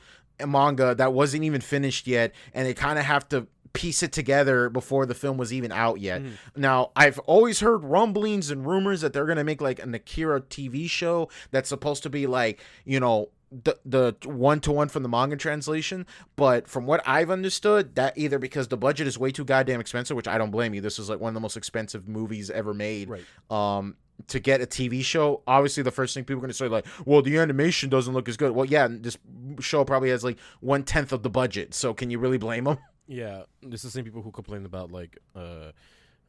[0.45, 4.69] manga that wasn't even finished yet, and they kind of have to piece it together
[4.69, 6.21] before the film was even out yet.
[6.21, 6.31] Mhm.
[6.55, 10.87] Now, I've always heard rumblings and rumors that they're gonna make like an Akira TV
[10.87, 13.29] show that's supposed to be like you know
[13.63, 16.05] the the one to one from the manga translation.
[16.35, 20.15] But from what I've understood, that either because the budget is way too goddamn expensive,
[20.17, 20.81] which I don't blame you.
[20.81, 23.09] This is like one of the most expensive movies ever made.
[23.09, 23.95] right Um,
[24.27, 27.21] to get a TV show, obviously the first thing people are gonna say like, well,
[27.21, 28.51] the animation doesn't look as good.
[28.53, 29.17] Well, yeah, this
[29.59, 31.73] show probably has like one tenth of the budget.
[31.73, 32.77] So can you really blame them?
[33.07, 35.71] Yeah, this is the same people who complain about like uh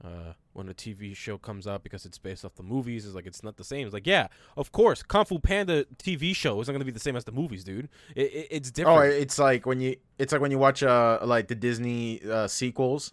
[0.02, 3.26] uh when a TV show comes out because it's based off the movies is like
[3.26, 3.86] it's not the same.
[3.86, 4.26] It's like yeah,
[4.56, 7.62] of course, Kung Fu Panda TV show isn't gonna be the same as the movies,
[7.64, 7.88] dude.
[8.16, 9.14] It, it, it's Oh, different.
[9.14, 13.12] it's like when you it's like when you watch uh like the Disney uh sequels.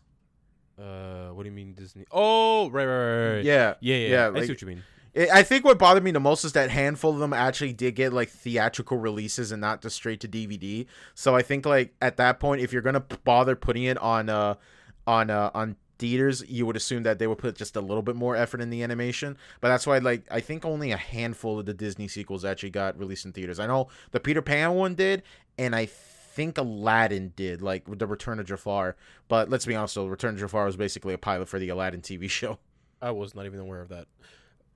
[0.82, 2.06] Uh, what do you mean Disney?
[2.12, 3.36] Oh, right, right, right.
[3.36, 3.46] right.
[3.46, 3.76] Yeah.
[3.80, 4.08] yeah, yeah.
[4.10, 4.84] yeah, I like- see what you mean.
[5.16, 7.96] I I think what bothered me the most is that handful of them actually did
[7.96, 10.86] get like theatrical releases and not just straight to DVD.
[11.16, 14.56] So I think like at that point, if you're gonna bother putting it on uh
[15.06, 18.16] on uh on theaters, you would assume that they would put just a little bit
[18.16, 19.38] more effort in the animation.
[19.60, 22.98] But that's why like I think only a handful of the Disney sequels actually got
[22.98, 23.60] released in theaters.
[23.60, 25.24] I know the Peter Pan one did,
[25.58, 25.88] and I
[26.32, 28.96] think Aladdin did, like the Return of Jafar.
[29.28, 32.02] But let's be honest, though, Return of Jafar was basically a pilot for the Aladdin
[32.02, 32.60] TV show.
[33.02, 34.08] I was not even aware of that.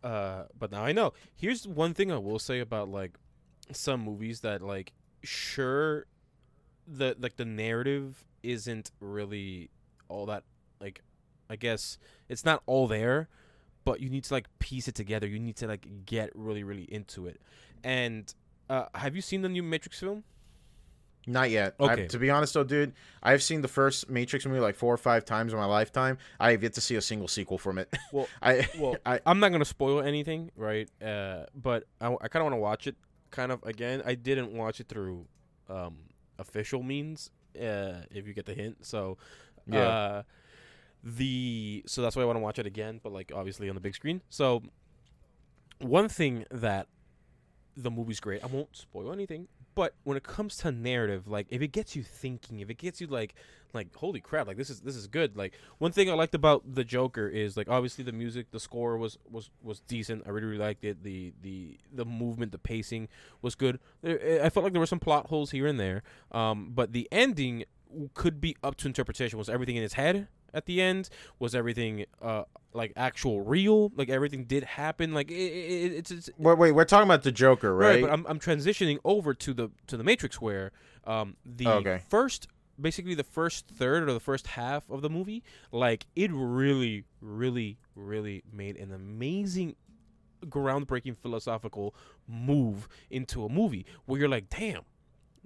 [0.04, 1.14] Uh, but now I know.
[1.36, 3.18] Here's one thing I will say about like
[3.72, 4.94] some movies that like
[5.24, 6.06] sure
[6.88, 9.72] the like the narrative isn't really
[10.08, 10.44] all that
[10.80, 11.02] like
[11.50, 11.98] I guess
[12.30, 13.30] it's not all there,
[13.84, 15.26] but you need to like piece it together.
[15.28, 17.42] You need to like get really really into it.
[17.84, 18.32] And
[18.70, 20.24] uh, have you seen the new Matrix film?
[21.28, 21.76] Not yet.
[21.80, 22.04] Okay.
[22.04, 24.98] I, to be honest, though, dude, I've seen the first Matrix movie like four or
[24.98, 26.18] five times in my lifetime.
[26.40, 27.92] I have yet to see a single sequel from it.
[28.12, 30.90] Well, I well, I I'm not gonna spoil anything, right?
[31.02, 32.96] Uh, but I, I kind of want to watch it,
[33.32, 34.04] kind of again.
[34.06, 35.26] I didn't watch it through
[35.70, 35.98] um,
[36.38, 38.86] official means, uh, if you get the hint.
[38.86, 39.18] So,
[39.68, 39.80] Yeah.
[39.88, 40.24] uh,
[41.04, 43.82] the so that's why I want to watch it again, but like obviously on the
[43.82, 44.22] big screen.
[44.30, 44.64] So,
[45.80, 46.88] one thing that
[47.78, 48.44] the movie's great.
[48.44, 52.04] I won't spoil anything, but when it comes to narrative, like if it gets you
[52.04, 53.36] thinking, if it gets you like
[53.74, 55.36] like holy crap, like this is this is good.
[55.36, 58.98] Like one thing I liked about the Joker is like obviously the music, the score
[58.98, 60.24] was was was decent.
[60.26, 61.04] I really really liked it.
[61.04, 63.10] The the the movement, the pacing
[63.42, 63.80] was good.
[64.04, 66.04] I felt like there were some plot holes here and there.
[66.32, 67.66] Um, but the ending
[68.14, 69.38] could be up to interpretation.
[69.38, 71.10] Was everything in his head at the end?
[71.38, 72.44] Was everything uh
[72.74, 73.92] like actual real?
[73.96, 75.14] Like everything did happen?
[75.14, 77.88] Like it, it, it's, it's wait, wait, we're talking about the Joker, right?
[77.96, 80.72] Right, but I'm, I'm transitioning over to the to the Matrix where
[81.06, 82.02] um the Okay.
[82.10, 82.48] first
[82.82, 85.42] basically the first third or the first half of the movie
[85.72, 89.76] like it really really really made an amazing
[90.48, 91.96] groundbreaking philosophical
[92.28, 94.82] move into a movie where you're like damn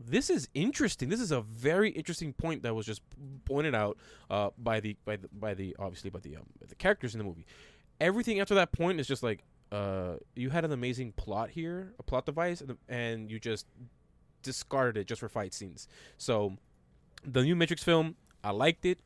[0.01, 3.01] this is interesting this is a very interesting point that was just
[3.45, 3.97] pointed out
[4.29, 7.23] uh, by the by the by the obviously by the um, the characters in the
[7.23, 7.45] movie
[7.99, 12.03] everything after that point is just like uh, you had an amazing plot here, a
[12.03, 13.67] plot device, and, and you just
[14.41, 15.87] discarded it just for fight scenes.
[16.17, 16.57] So,
[17.23, 18.99] the new Matrix film, I liked it.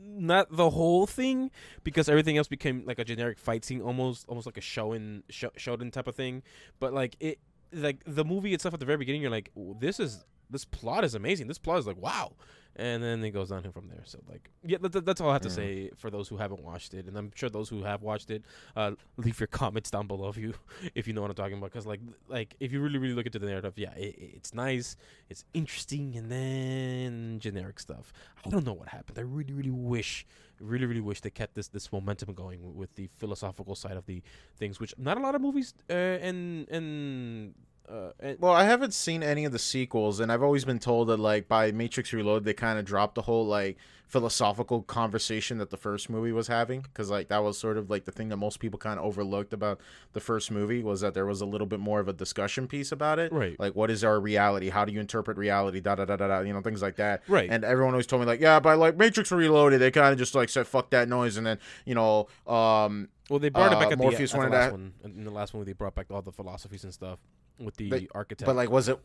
[0.00, 1.50] Not the whole thing,
[1.84, 5.44] because everything else became like a generic fight scene, almost, almost like a Shonen, Sh-
[5.56, 6.42] Shonen type of thing.
[6.80, 7.38] But like it,
[7.72, 9.50] like the movie itself at the very beginning, you're like,
[9.80, 11.46] this is this plot is amazing.
[11.46, 12.32] This plot is like wow,
[12.76, 14.00] and then it goes downhill from there.
[14.04, 15.54] So like, yeah, that, that's all I have to Mm.
[15.54, 18.42] say for those who haven't watched it, and I'm sure those who have watched it,
[18.74, 20.54] uh, leave your comments down below if you
[20.94, 21.70] if you know what I'm talking about.
[21.70, 24.96] Because like like if you really really look into the narrative, yeah, it, it's nice,
[25.28, 28.12] it's interesting, and then generic stuff.
[28.46, 29.18] I don't know what happened.
[29.18, 30.26] I really really wish.
[30.60, 34.22] Really, really wish they kept this this momentum going with the philosophical side of the
[34.56, 37.54] things, which not a lot of movies uh, and and
[37.90, 41.08] uh, and Well, I haven't seen any of the sequels, and I've always been told
[41.08, 43.76] that like by Matrix Reload, they kind of dropped the whole like
[44.06, 48.04] philosophical conversation that the first movie was having, because like that was sort of like
[48.06, 49.78] the thing that most people kind of overlooked about
[50.14, 52.90] the first movie was that there was a little bit more of a discussion piece
[52.90, 53.58] about it, Right.
[53.60, 54.70] Like, what is our reality?
[54.70, 55.80] How do you interpret reality?
[55.80, 56.40] Da da da da da.
[56.40, 57.50] You know, things like that, Right.
[57.50, 60.34] And everyone always told me like, yeah, by like Matrix Reloaded, they kind of just
[60.34, 63.88] like said fuck that noise, and then you know, um, Well, they brought it back
[63.88, 64.92] Uh, at Morpheus the, at the last one.
[65.04, 67.18] In the last one, they brought back all the philosophies and stuff
[67.58, 68.46] with the But- architect.
[68.46, 68.98] but like, was it?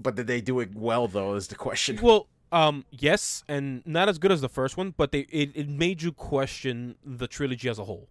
[0.00, 1.34] But did they do it well though?
[1.34, 1.98] Is the question.
[2.02, 5.68] well, um, yes, and not as good as the first one, but they it, it
[5.68, 8.08] made you question the trilogy as a whole.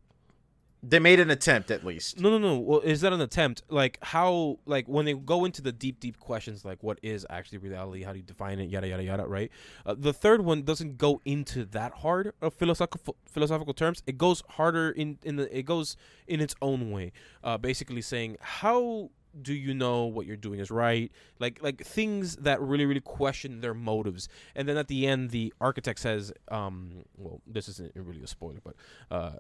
[0.84, 2.20] They made an attempt at least.
[2.20, 2.60] No, no, no.
[2.60, 3.64] Well, is that an attempt?
[3.68, 7.58] Like how, like when they go into the deep, deep questions, like what is actually
[7.58, 8.04] reality?
[8.04, 8.70] How do you define it?
[8.70, 9.26] Yada yada yada.
[9.26, 9.50] Right.
[9.88, 14.04] Uh, the third one doesn't go into that hard of philosophical philosophical terms.
[14.06, 15.58] It goes harder in in the.
[15.58, 17.12] It goes in its own way.
[17.44, 19.10] Uh, basically saying how
[19.42, 21.12] do you know what you're doing is right?
[21.40, 24.30] Like like things that really really question their motives.
[24.56, 28.60] And then at the end, the architect says, um, well, this isn't really a spoiler,
[28.64, 28.76] but
[29.12, 29.40] uh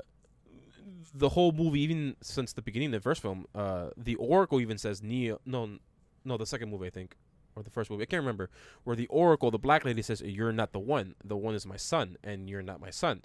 [1.13, 4.77] the whole movie, even since the beginning of the first film, uh, the Oracle even
[4.77, 5.39] says Neo.
[5.45, 5.79] No,
[6.23, 7.15] no, the second movie I think,
[7.55, 8.49] or the first movie I can't remember.
[8.83, 11.15] Where the Oracle, the Black Lady, says, "You're not the one.
[11.23, 13.23] The one is my son, and you're not my son."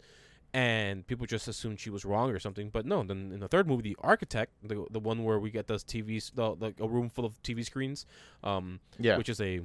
[0.55, 3.03] And people just assumed she was wrong or something, but no.
[3.03, 6.31] Then in the third movie, the architect, the the one where we get those TVs,
[6.35, 8.05] the, like a room full of TV screens,
[8.45, 9.17] um, Yeah.
[9.17, 9.61] which is a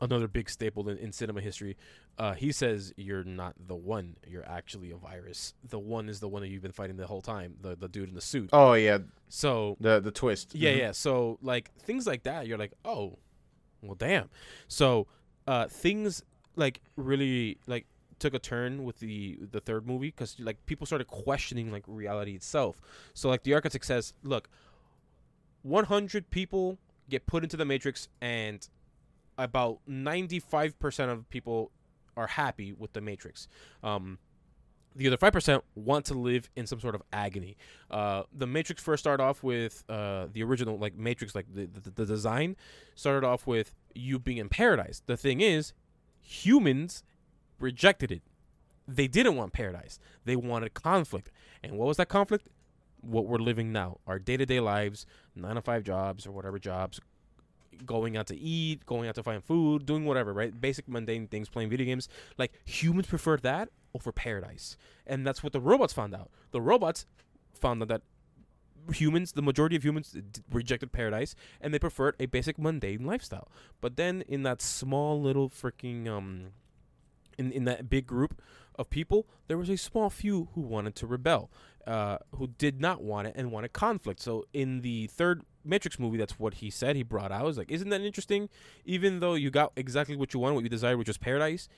[0.00, 1.76] another big staple in, in cinema history.
[2.18, 4.16] Uh, he says you're not the one.
[4.26, 5.54] You're actually a virus.
[5.68, 7.54] The one is the one that you've been fighting the whole time.
[7.60, 8.50] The the dude in the suit.
[8.52, 8.98] oh yeah,
[9.28, 10.52] So the the twist.
[10.54, 10.78] yeah, Mhm.
[10.78, 10.92] yeah.
[10.92, 13.18] So like things like that, you're like, oh,
[13.82, 14.30] well, damn.
[14.66, 15.06] So
[15.46, 16.24] uh, things
[16.56, 17.86] like really like
[18.22, 22.34] took a turn with the the third movie because like people started questioning like reality
[22.34, 22.80] itself.
[23.14, 24.48] So like the architect says, look,
[25.62, 26.78] 100 people
[27.10, 28.66] get put into the matrix and
[29.36, 31.72] about 95% of people
[32.16, 33.48] are happy with the matrix.
[33.82, 34.18] Um,
[34.94, 37.56] the other 5% want to live in some sort of agony.
[37.90, 41.90] Uh, the Matrix first started off with uh, the original, like Matrix, like the, the,
[41.90, 42.56] the design
[42.94, 45.02] started off with you being in paradise.
[45.06, 45.72] The thing is,
[46.20, 47.02] humans
[47.62, 48.22] rejected it.
[48.86, 49.98] They didn't want paradise.
[50.24, 51.30] They wanted conflict.
[51.62, 52.48] And what was that conflict?
[53.00, 56.58] What we're living now, our day to day lives, nine to five jobs or whatever
[56.58, 57.00] jobs,
[57.86, 60.60] going out to eat, going out to find food, doing whatever, right?
[60.60, 62.08] Basic mundane things, playing video games.
[62.38, 64.76] Like humans prefer that over paradise.
[65.06, 66.30] And that's what the robots found out.
[66.50, 67.06] The robots
[67.54, 68.02] found out that
[68.92, 73.48] humans, the majority of humans d- rejected paradise and they preferred a basic mundane lifestyle.
[73.80, 76.48] But then in that small little freaking um
[77.38, 78.40] in in that big group
[78.76, 81.50] of people, there was a small few who wanted to rebel,
[81.86, 84.20] uh, who did not want it and wanted conflict.
[84.20, 86.96] So in the third Matrix movie, that's what he said.
[86.96, 87.40] He brought out.
[87.40, 88.48] I was like, isn't that interesting?
[88.84, 91.68] Even though you got exactly what you wanted, what you desired, which was paradise,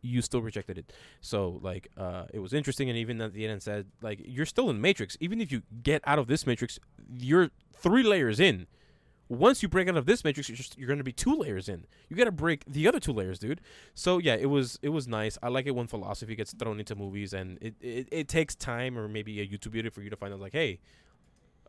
[0.00, 0.92] you still rejected it.
[1.20, 2.88] So like, uh, it was interesting.
[2.88, 5.16] And even at the end, said like, you're still in Matrix.
[5.20, 6.78] Even if you get out of this Matrix,
[7.12, 8.66] you're three layers in.
[9.28, 11.68] Once you break out of this matrix, you're, just, you're going to be two layers
[11.68, 11.84] in.
[12.08, 13.60] You got to break the other two layers, dude.
[13.94, 15.36] So yeah, it was it was nice.
[15.42, 18.96] I like it when philosophy gets thrown into movies, and it, it, it takes time
[18.96, 20.78] or maybe a YouTube video for you to find out like, hey,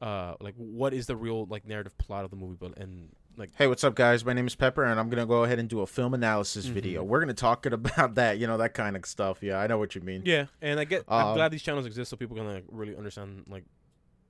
[0.02, 3.50] uh, like what is the real like narrative plot of the movie, but and like
[3.56, 4.24] Hey, what's up, guys?
[4.24, 6.72] My name is Pepper, and I'm gonna go ahead and do a film analysis Mhm.
[6.74, 7.04] video.
[7.04, 9.40] We're gonna talk about that, you know, that kind of stuff.
[9.42, 10.22] Yeah, I know what you mean.
[10.26, 12.96] yeah, and I get I'm Um, glad these channels exist so people can like really
[12.96, 13.64] understand like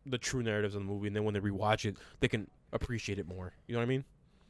[0.06, 3.20] the true narratives of the movie, and then when they rewatch it, they can appreciate
[3.20, 3.54] it more.
[3.68, 4.04] You know what I mean?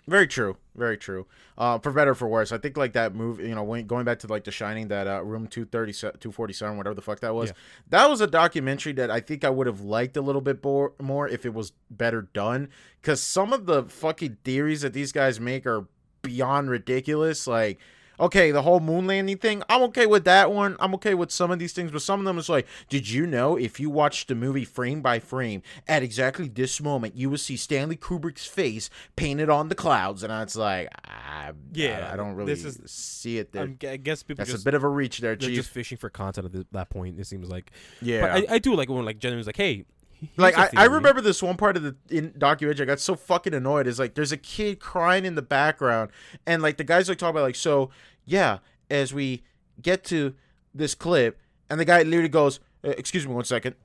[0.07, 0.55] Very true.
[0.73, 1.27] Very true.
[1.57, 4.05] Uh, for better or for worse, I think like that movie, you know, when, going
[4.05, 7.49] back to like The Shining, that uh, room 230, 247, whatever the fuck that was,
[7.49, 7.55] Yeah.
[7.89, 10.93] that was a documentary that I think I would have liked a little bit more,
[11.01, 12.69] more if it was better done.
[13.01, 15.87] Because some of the fucking theories that these guys make are
[16.21, 17.45] beyond ridiculous.
[17.45, 17.77] Like,
[18.19, 20.75] okay, the whole moon landing thing, I'm okay with that one.
[20.79, 23.25] I'm okay with some of these things, but some of them is like, did you
[23.25, 27.37] know if you watch the movie frame by frame, at exactly this moment, you will
[27.37, 32.15] see Stanley Kubrick's face painted on the clouds, and it's like, I, Yeah, I, I
[32.15, 33.63] don't really this is- see it there.
[33.63, 35.57] I'm, I guess people That's just a bit of a reach there, they're Chief.
[35.57, 37.19] just fishing for content at that point.
[37.19, 38.21] It seems like, yeah.
[38.21, 39.85] but I, I do like when like genuinely like, hey,
[40.19, 40.89] here's like I, theory.
[40.89, 42.83] remember this one part of the in documentary.
[42.83, 43.87] I got so fucking annoyed.
[43.87, 46.11] Is like there's a kid crying in the background,
[46.45, 47.89] and like the guys like talking about like so
[48.25, 48.59] yeah,
[48.89, 49.43] as we
[49.81, 50.33] get to
[50.73, 51.39] this clip,
[51.69, 53.75] and the guy literally goes, uh, "Excuse me, one second.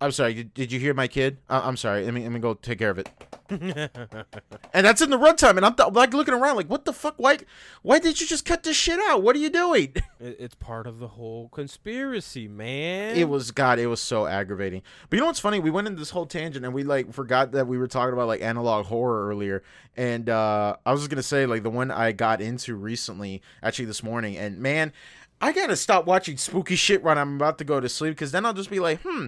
[0.00, 0.34] I'm sorry.
[0.34, 1.38] Did, did you hear my kid?
[1.48, 2.04] Uh, I'm sorry.
[2.04, 3.08] Let me let me go take care of it.
[3.50, 7.14] and that's in the runtime, and I'm th- like looking around, like, what the fuck?
[7.16, 7.38] Why?
[7.82, 9.22] Why did you just cut this shit out?
[9.22, 9.94] What are you doing?
[10.20, 13.16] It, it's part of the whole conspiracy, man.
[13.16, 13.78] It was God.
[13.78, 14.82] It was so aggravating.
[15.08, 15.60] But you know what's funny?
[15.60, 18.26] We went into this whole tangent, and we like forgot that we were talking about
[18.26, 19.62] like analog horror earlier.
[19.96, 23.84] And uh I was just gonna say like the one I got into recently, actually
[23.84, 24.92] this morning, and man,
[25.40, 28.44] I gotta stop watching spooky shit when I'm about to go to sleep, because then
[28.44, 29.26] I'll just be like, hmm.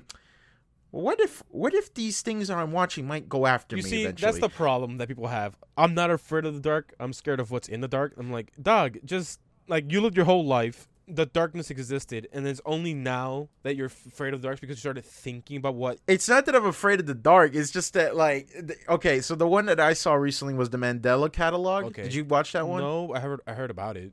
[0.91, 4.03] What if what if these things that I'm watching might go after You me see,
[4.03, 4.32] eventually?
[4.32, 5.57] that's the problem that people have.
[5.76, 6.95] I'm not afraid of the dark.
[6.99, 8.14] I'm scared of what's in the dark.
[8.18, 10.88] I'm like, dog, just like you lived your whole life.
[11.12, 14.80] The darkness existed, and it's only now that you're afraid of the dark because you
[14.80, 15.99] started thinking about what.
[16.07, 17.53] it's not that I'm afraid of the dark.
[17.57, 18.49] It's just that like
[18.88, 21.86] okay, so the one that I saw recently was the Mandela catalog.
[21.86, 22.05] Okay.
[22.05, 22.80] Did you watch that one?
[22.80, 23.41] No, I heard.
[23.45, 24.12] I heard about it.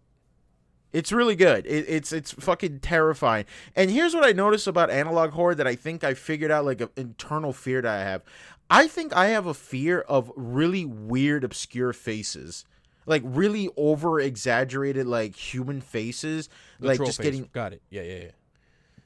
[0.97, 1.67] It's really good.
[1.67, 3.45] It, it's it's fucking terrifying.
[3.75, 6.81] And here's what I noticed about analog horror that I think I figured out like
[6.81, 8.23] an internal fear that I have.
[8.67, 12.65] I think I have a fear of really weird obscure faces.
[13.05, 16.49] Like really over exaggerated like human faces.
[16.79, 17.25] The like just face.
[17.25, 17.83] getting Got it.
[17.91, 18.31] Yeah, yeah, yeah.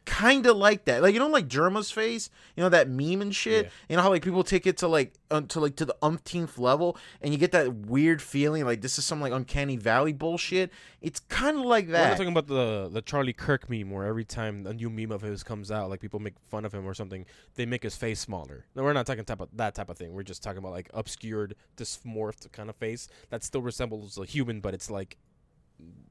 [0.05, 1.01] Kind of like that.
[1.03, 2.29] Like you know, like Jerma's face.
[2.55, 3.65] You know that meme and shit.
[3.65, 3.71] Yeah.
[3.89, 6.57] You know how like people take it to like uh, to like to the umpteenth
[6.57, 10.71] level, and you get that weird feeling like this is some like uncanny valley bullshit.
[11.01, 12.11] It's kind of like that.
[12.11, 15.21] We're talking about the the Charlie Kirk meme where every time a new meme of
[15.21, 17.25] his comes out, like people make fun of him or something,
[17.55, 18.65] they make his face smaller.
[18.75, 20.13] No, we're not talking type of that type of thing.
[20.13, 24.61] We're just talking about like obscured, dysmorphed kind of face that still resembles a human,
[24.61, 25.17] but it's like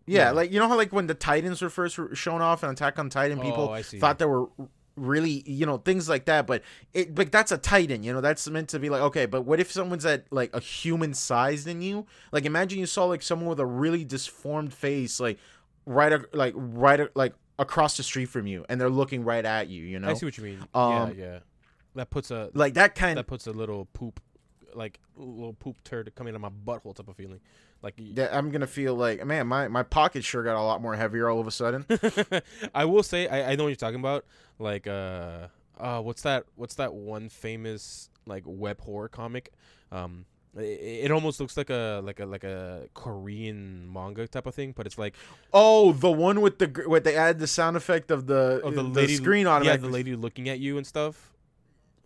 [0.06, 0.30] yeah, yeah.
[0.30, 3.10] like you know how like when the Titans were first shown off in Attack on
[3.10, 3.98] Titan, Oh, people see.
[3.98, 4.48] thought they were
[4.96, 6.62] really you know things like that but
[6.92, 9.58] it like that's a titan you know that's meant to be like okay but what
[9.58, 13.48] if someone's at like a human size than you like imagine you saw like someone
[13.48, 15.38] with a really disformed face like
[15.86, 19.84] right like right like across the street from you and they're looking right at you
[19.84, 20.58] you know I see what you mean.
[20.74, 21.38] Um, yeah, yeah.
[21.94, 24.20] That puts a like that kind that puts a little poop,
[24.74, 27.40] like a little poop turd coming out of my butthole type of feeling.
[27.82, 30.82] Like y- that i'm gonna feel like man my my pocket sure got a lot
[30.82, 31.86] more heavier all of a sudden
[32.74, 34.26] I will say I, I know what you're talking about.
[34.58, 35.48] Like uh
[35.78, 39.52] uh what's that what's that one famous like web horror comic?
[39.90, 44.54] Um it, it almost looks like a like a like a Korean manga type of
[44.54, 45.14] thing, but it's like
[45.54, 48.82] oh the one with the with they add the sound effect of the of the,
[48.82, 51.32] the lady screen yeah, automatically the lady looking at you and stuff.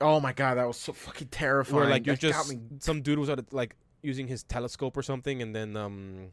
[0.00, 3.02] Oh my god that was so fucking terrifying Where like you're That just me some
[3.02, 6.32] dude was at like using his telescope or something, and then um,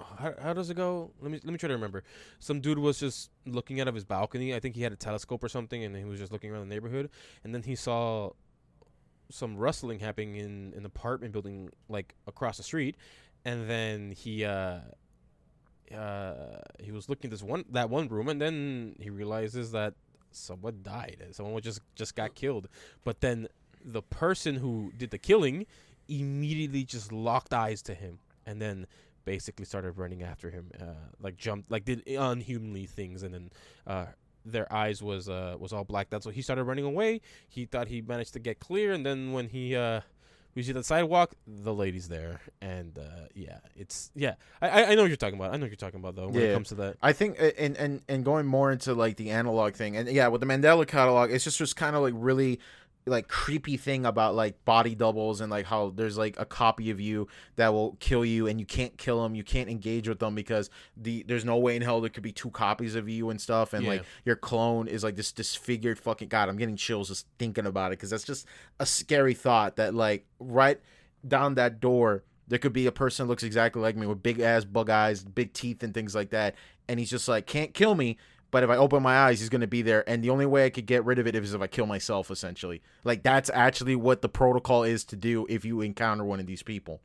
[0.00, 1.10] how, how does it go?
[1.20, 2.02] Let me let me try to remember.
[2.38, 4.54] Some dude was just looking out of his balcony.
[4.54, 6.74] I think he had a telescope or something, and he was just looking around the
[6.74, 7.10] neighborhood,
[7.44, 8.30] and then he saw
[9.30, 12.96] some rustling happening in an apartment building like across the street,
[13.44, 14.80] and then he uh.
[15.94, 19.94] Uh, he was looking at this one that one room, and then he realizes that
[20.30, 21.24] someone died.
[21.32, 22.68] Someone just just got killed.
[23.04, 23.48] But then
[23.84, 25.66] the person who did the killing
[26.08, 28.86] immediately just locked eyes to him and then
[29.24, 33.50] basically started running after him uh, like jumped like did unhumanly things and then
[33.86, 34.06] uh,
[34.44, 36.08] their eyes was uh, was all black.
[36.10, 39.32] That's so he started running away he thought he managed to get clear and then
[39.32, 40.00] when he uh
[40.58, 43.02] we see the sidewalk the lady's there and uh,
[43.34, 46.00] yeah it's yeah I, I know what you're talking about i know what you're talking
[46.00, 46.48] about though when Yeah.
[46.48, 49.74] it comes to that I think, and and and going more into like the analog
[49.74, 52.58] thing, and yeah, with the Mandela catalog, it's just just kind of like really
[53.08, 57.00] like creepy thing about like body doubles and like how there's like a copy of
[57.00, 60.34] you that will kill you and you can't kill them you can't engage with them
[60.34, 63.40] because the there's no way in hell there could be two copies of you and
[63.40, 67.26] stuff and like your clone is like this disfigured fucking god i'm getting chills just
[67.38, 68.46] thinking about it because that's just
[68.80, 70.80] a scary thought that like right
[71.26, 74.40] down that door there could be a person that looks exactly like me with big
[74.40, 76.54] ass bug eyes big teeth and things like that
[76.88, 78.16] and he's just like can't kill me
[78.50, 80.70] but if I open my eyes, he's gonna be there, and the only way I
[80.70, 82.30] could get rid of it is if I kill myself.
[82.30, 86.46] Essentially, like that's actually what the protocol is to do if you encounter one of
[86.46, 87.00] these people.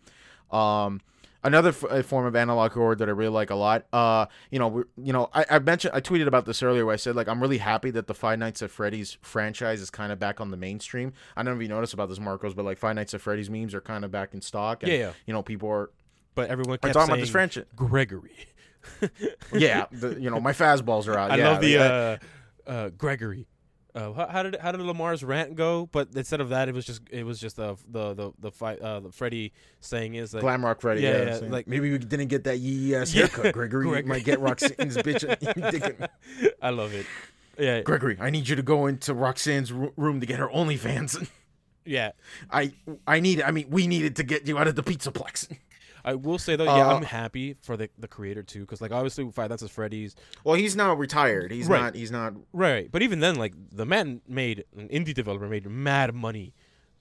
[0.52, 1.02] Um,
[1.44, 3.86] another f- form of analog horror that I really like a lot.
[3.91, 6.94] Uh, you know, we you know, I, I mentioned, I tweeted about this earlier where
[6.94, 10.12] I said like I'm really happy that the Five Nights at Freddy's franchise is kind
[10.12, 11.14] of back on the mainstream.
[11.36, 13.50] I don't know if you noticed about this, Marcos, but like Five Nights at Freddy's
[13.50, 14.84] memes are kind of back in stock.
[14.84, 15.12] And, Yeah, yeah.
[15.26, 15.89] You know, people are,
[16.36, 17.66] but everyone kept talking saying about this franchise.
[17.76, 18.48] gregory
[19.53, 21.31] yeah, the, you know, my fastballs are out.
[21.31, 23.47] I yeah, love the like, uh, uh, Gregory.
[23.95, 25.88] Uh, how, how did how did Lamar's rant go?
[25.91, 28.79] But instead of that, it was just it was just uh, the the the fight
[28.81, 31.01] uh, the Freddy saying is like Glam Rock Freddy.
[31.01, 33.27] Yeah, Yeah, yeah, like- maybe we didn't get that yee ass Yeah.
[33.27, 33.86] haircut, Gregory.
[33.88, 34.03] Gregory.
[34.03, 36.09] might get Roxanne's bitch.
[36.61, 37.05] I love it.
[37.59, 41.27] Yeah, Gregory, I need you to go into Roxanne's ro- room to get her OnlyFans.
[41.86, 42.13] Yeah,
[42.49, 42.71] I
[43.05, 43.43] I need.
[43.43, 45.47] I mean, we needed to get you out of the pizza plex.
[46.06, 48.91] I will say though, yeah, Uh, I'm happy for the the creator too, because like
[48.91, 51.51] obviously Five Nights at Freddy's, Well, he's now retired.
[51.51, 51.82] He's Right.
[51.82, 51.95] not.
[51.95, 52.34] He's not.
[52.51, 52.91] right?
[52.91, 56.54] But even then, like the man made an indie developer made mad money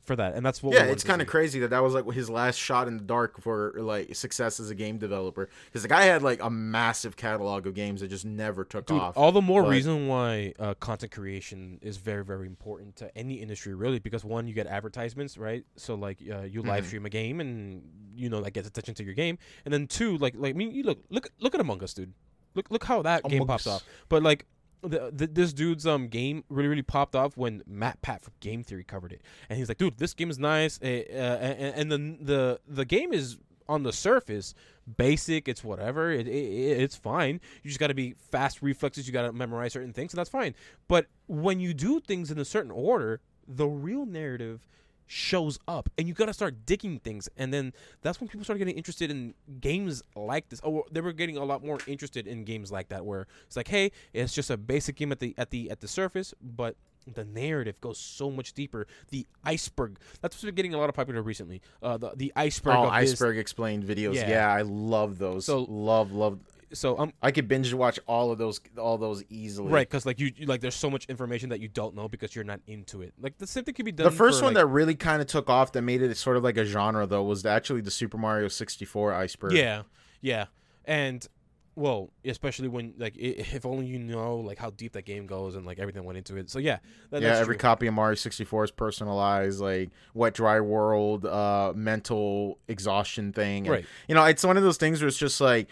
[0.04, 0.74] for that, and that's what.
[0.74, 3.40] Yeah, it's kind of crazy that that was like his last shot in the dark
[3.40, 7.66] for like success as a game developer because the guy had like a massive catalog
[7.66, 9.16] of games that just never took Dude, off.
[9.16, 13.34] all the more but- reason why uh, content creation is very, very important to any
[13.34, 15.64] industry, really, because one, you get advertisements, right?
[15.76, 16.86] So like, uh, you live Mhm.
[16.88, 17.82] stream a game, and
[18.14, 20.72] you know that gets attention to your game, and then two, like, like I mean,
[20.72, 22.12] you look, look, look at Among Us, dude.
[22.54, 23.76] Look, look how that game pops Us.
[23.76, 23.84] off.
[24.10, 24.46] But like,
[24.82, 28.84] the, the, this dude's um game really, really popped off when MatPat from Game Theory
[28.84, 32.60] covered it, and he's like, dude, this game is nice, uh, and, and the the
[32.66, 34.54] the game is on the surface
[34.96, 37.40] basic it's whatever it, it, it's fine.
[37.62, 40.30] You just got to be fast reflexes you got to memorize certain things and that's
[40.30, 40.54] fine.
[40.88, 44.66] But when you do things in a certain order the real narrative
[45.12, 48.58] shows up and you got to start digging things and then that's when people start
[48.58, 52.44] getting interested in games like this oh they were getting a lot more interested in
[52.44, 55.50] games like that where it's like hey it's just a basic game at the at
[55.50, 58.86] the at the surface but the narrative goes so much deeper.
[59.10, 59.98] The iceberg.
[60.20, 61.60] That's what's been getting a lot of popular recently.
[61.82, 62.74] Uh, the the iceberg.
[62.76, 64.14] oh, of this- iceberg explained videos.
[64.14, 64.30] Yeah.
[64.30, 64.52] Yeah.
[64.54, 65.46] I love those.
[65.46, 66.38] So- love, love.
[66.74, 69.70] So um, I could binge watch all of those, all those easily.
[69.72, 72.34] Right, because like you, you- like there's so much information that you don't know because
[72.34, 73.12] you're not into it.
[73.20, 74.04] Like the same thing could be done.
[74.04, 76.36] The first for, one like- that really kind of took off, that made it sort
[76.36, 79.52] of like a genre, though, was actually the Super Mario 64 iceberg.
[79.52, 79.82] yeah,
[80.20, 80.46] yeah,
[80.84, 81.26] and
[81.74, 85.64] well, especially when like if only you know like how deep that game goes and
[85.64, 86.50] like everything went into it.
[86.50, 87.60] So yeah, that, yeah, every true.
[87.62, 93.64] copy of Mario 64 is personalized, like wet dry world, uh, mental exhaustion thing.
[93.66, 93.86] And, Right.
[94.06, 95.66] You know, it's one of those things where it's just like,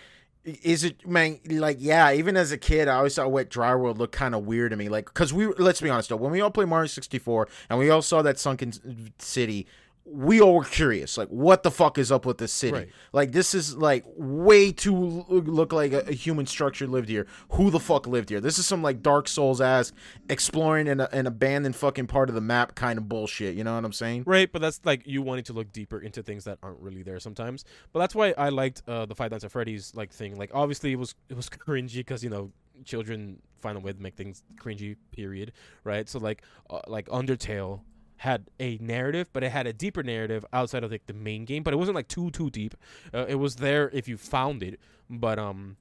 [0.45, 1.38] is it man?
[1.47, 2.12] Like, yeah.
[2.12, 4.76] Even as a kid, I always thought wet dry world looked kind of weird to
[4.76, 4.88] me.
[4.88, 7.91] Like, cause we let's be honest though, when we all played Mario 64 and we
[7.91, 8.72] all saw that sunken
[9.18, 9.66] city.
[10.12, 12.72] We all were curious, like, what the fuck is up with this city?
[12.72, 12.88] Right.
[13.12, 17.26] Like, this is like way too look like a, a human structure lived here.
[17.50, 18.40] Who the fuck lived here?
[18.40, 19.92] This is some like Dark Souls ass
[20.28, 23.54] exploring an, an abandoned fucking part of the map kind of bullshit.
[23.54, 24.24] You know what I'm saying?
[24.26, 27.20] Right, but that's like you wanting to look deeper into things that aren't really there
[27.20, 27.64] sometimes.
[27.92, 30.36] But that's why I liked uh, the Five Nights at Freddy's like thing.
[30.36, 32.50] Like obviously it was it was cringy because you know
[32.84, 34.96] children find a way to make things cringy.
[35.12, 35.52] Period.
[35.84, 36.08] Right.
[36.08, 37.80] So like uh, like Undertale
[38.21, 41.62] had a narrative, but it had a deeper narrative outside of like the main game.
[41.62, 42.75] But it wasn't like too too deep.
[43.14, 44.79] Uh, it was there if you found it.
[45.09, 45.79] But um,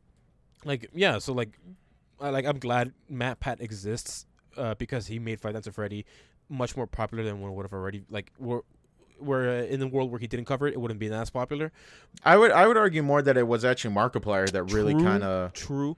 [0.63, 1.17] like yeah.
[1.19, 1.59] So like,
[2.21, 4.25] I like I'm glad MatPat exists
[4.55, 6.05] uh, because he made Five Nights at Freddy
[6.47, 8.63] much more popular than one would have already like were
[9.19, 11.73] where uh, in the world where he didn't cover it, it wouldn't be as popular.
[12.23, 15.51] I would I would argue more that it was actually Markiplier that really kind of
[15.51, 15.97] True.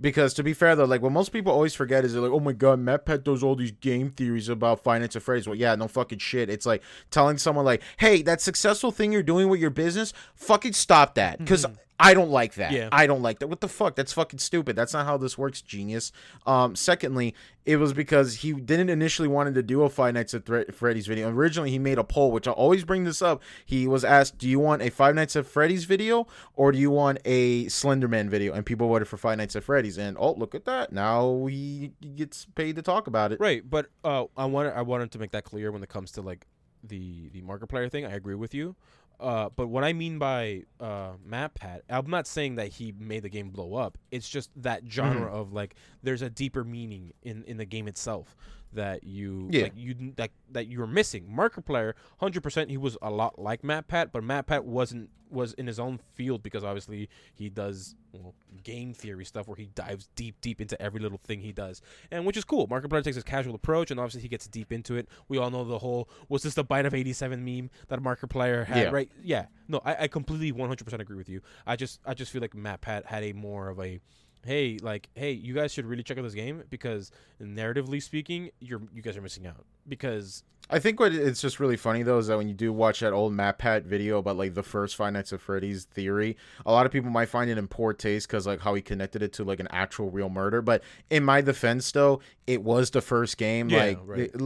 [0.00, 2.40] Because to be fair though, like what most people always forget is they're like, oh
[2.40, 5.46] my god, MatPat does all these game theories about Five Nights at Freddy's.
[5.46, 6.50] Well, yeah, no fucking shit.
[6.50, 10.72] It's like telling someone like, hey, that successful thing you're doing with your business, fucking
[10.72, 11.74] stop that, because mm-hmm.
[11.98, 12.72] I don't like that.
[12.72, 12.88] Yeah.
[12.92, 13.48] I don't like that.
[13.48, 13.96] What the fuck?
[13.96, 14.76] That's fucking stupid.
[14.76, 16.12] That's not how this works, genius.
[16.46, 17.34] Um, secondly,
[17.64, 21.06] it was because he didn't initially wanted to do a Five Nights at Thre- Freddy's
[21.06, 21.30] video.
[21.30, 23.42] Originally, he made a poll, which I always bring this up.
[23.64, 26.90] He was asked, "Do you want a Five Nights at Freddy's video or do you
[26.90, 29.98] want a Slenderman video?" And people voted for Five Nights at Freddy's.
[29.98, 30.92] And oh, look at that!
[30.92, 33.40] Now he gets paid to talk about it.
[33.40, 36.20] Right, but uh, I wanted I wanted to make that clear when it comes to
[36.20, 36.46] like
[36.84, 38.04] the the Markiplier thing.
[38.04, 38.76] I agree with you.
[39.18, 43.30] Uh, but what I mean by uh, MatPat, I'm not saying that he made the
[43.30, 43.96] game blow up.
[44.10, 48.36] It's just that genre of like there's a deeper meaning in in the game itself
[48.76, 49.64] that you Yeah.
[49.64, 51.28] like you that that you're missing.
[51.30, 55.80] Markiplier, hundred percent, he was a lot like MatPat, but MatPat wasn't was in his
[55.80, 60.60] own field because obviously he does well, game theory stuff where he dives deep deep
[60.60, 62.68] into every little thing he does, and which is cool.
[62.68, 65.08] Markiplier takes his casual approach, and obviously he gets deep into it.
[65.28, 68.76] We all know the whole was this the bite of '87 meme that Markiplier had,
[68.84, 68.90] Yeah.
[68.90, 69.10] right?
[69.20, 71.40] Yeah, no, I, I completely 100% agree with you.
[71.66, 74.00] I just I just feel like MatPat had a more of a
[74.44, 77.10] hey like hey you guys should really check out this game because
[77.42, 81.76] narratively speaking you're you guys are missing out because I think what it's just really
[81.76, 84.64] funny though is that when you do watch that old MatPat video about like the
[84.64, 87.92] first Five Nights at Freddy's theory, a lot of people might find it in poor
[87.92, 90.62] taste because like how he connected it to like an actual real murder.
[90.62, 93.68] But in my defense, though, it was the first game.
[93.68, 94.18] Yeah, like, right.
[94.34, 94.40] it-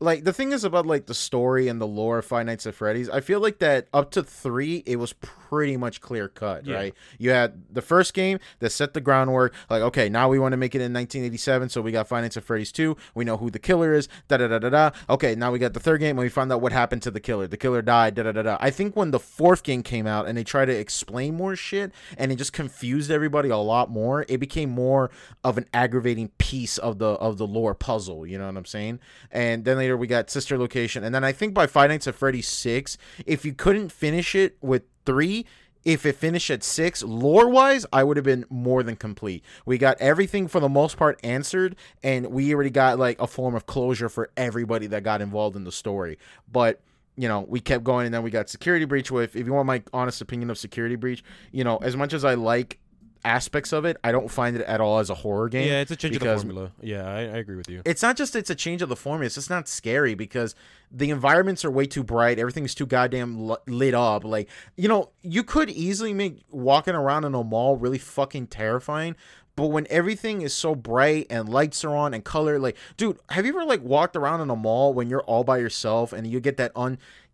[0.00, 2.74] like the thing is about like the story and the lore of Five Nights at
[2.74, 3.10] Freddy's.
[3.10, 6.64] I feel like that up to three, it was pretty much clear cut.
[6.64, 6.76] Yeah.
[6.76, 6.94] Right?
[7.18, 9.54] You had the first game that set the groundwork.
[9.68, 12.36] Like, okay, now we want to make it in 1987, so we got Five Nights
[12.36, 12.96] at Freddy's 2.
[13.14, 14.08] We know who the killer is.
[14.28, 14.90] Da da da da da.
[15.10, 17.20] Okay, now we got the third game, and we found out what happened to the
[17.20, 17.48] killer.
[17.48, 18.14] The killer died.
[18.14, 18.56] Da da da da.
[18.60, 21.92] I think when the fourth game came out and they tried to explain more shit,
[22.16, 24.24] and it just confused everybody a lot more.
[24.28, 25.10] It became more
[25.42, 28.26] of an aggravating piece of the of the lore puzzle.
[28.26, 29.00] You know what I'm saying?
[29.32, 32.06] And then they Terminator, we got Sister Location, and then I think by Five Nights
[32.06, 35.46] at Freddy's six, if you couldn't finish it with three,
[35.84, 39.42] if it finished at six, lore wise, I would have been more than complete.
[39.64, 43.54] We got everything for the most part answered, and we already got like a form
[43.54, 46.18] of closure for everybody that got involved in the story.
[46.50, 46.80] But
[47.16, 49.10] you know, we kept going, and then we got Security Breach.
[49.10, 52.24] With if you want my honest opinion of Security Breach, you know, as much as
[52.24, 52.78] I like
[53.24, 55.68] aspects of it, I don't find it at all as a horror game.
[55.68, 56.72] Yeah, it's a change of the formula.
[56.80, 57.82] Yeah, I, I agree with you.
[57.84, 60.54] it's not just it's a change of the formula it's just not scary because
[60.90, 65.42] the environments are way too bright everything's too goddamn lit up like you know you
[65.44, 69.14] could easily make walking around in a mall really fucking terrifying
[69.56, 73.44] but when everything is so bright and lights are on and color like dude have
[73.44, 76.40] you ever like walked around in a mall when you're all by yourself and you
[76.40, 76.72] get that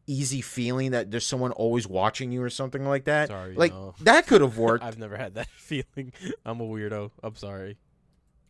[0.07, 3.95] uneasy feeling that there's someone always watching you or something like that Sorry, like no.
[4.01, 6.13] that could have worked I've never had that feeling.
[6.45, 7.11] I'm a weirdo.
[7.23, 7.77] I'm sorry.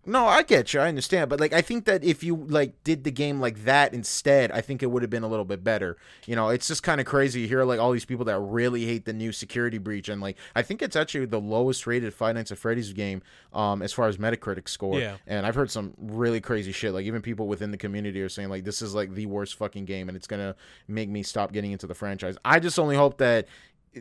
[0.06, 0.80] No, I get you.
[0.80, 3.94] I understand, but like I think that if you like did the game like that
[3.94, 5.96] instead, I think it would have been a little bit better.
[6.26, 7.40] You know, it's just kind of crazy.
[7.40, 10.36] You hear like all these people that really hate the new security breach, and like
[10.54, 14.08] I think it's actually the lowest rated Five Nights at Freddy's game, um, as far
[14.08, 14.98] as Metacritic score.
[14.98, 15.16] Yeah.
[15.26, 16.92] And I've heard some really crazy shit.
[16.92, 19.84] Like even people within the community are saying like this is like the worst fucking
[19.84, 20.54] game, and it's gonna
[20.88, 22.36] make me stop getting into the franchise.
[22.44, 23.46] I just only hope that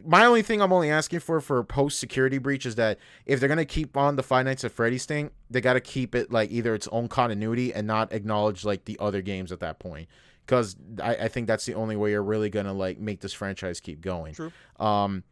[0.06, 3.50] my only thing I'm only asking for for post security breach is that if they're
[3.50, 6.52] gonna keep on the Five Nights at Freddy's thing, they got to keep it like
[6.52, 10.08] either its own continuity and not acknowledge like the other games at that point.
[10.46, 13.80] Because I, I think that's the only way you're really gonna like make this franchise
[13.80, 14.34] keep going.
[14.34, 14.52] True.
[14.80, 15.24] Um,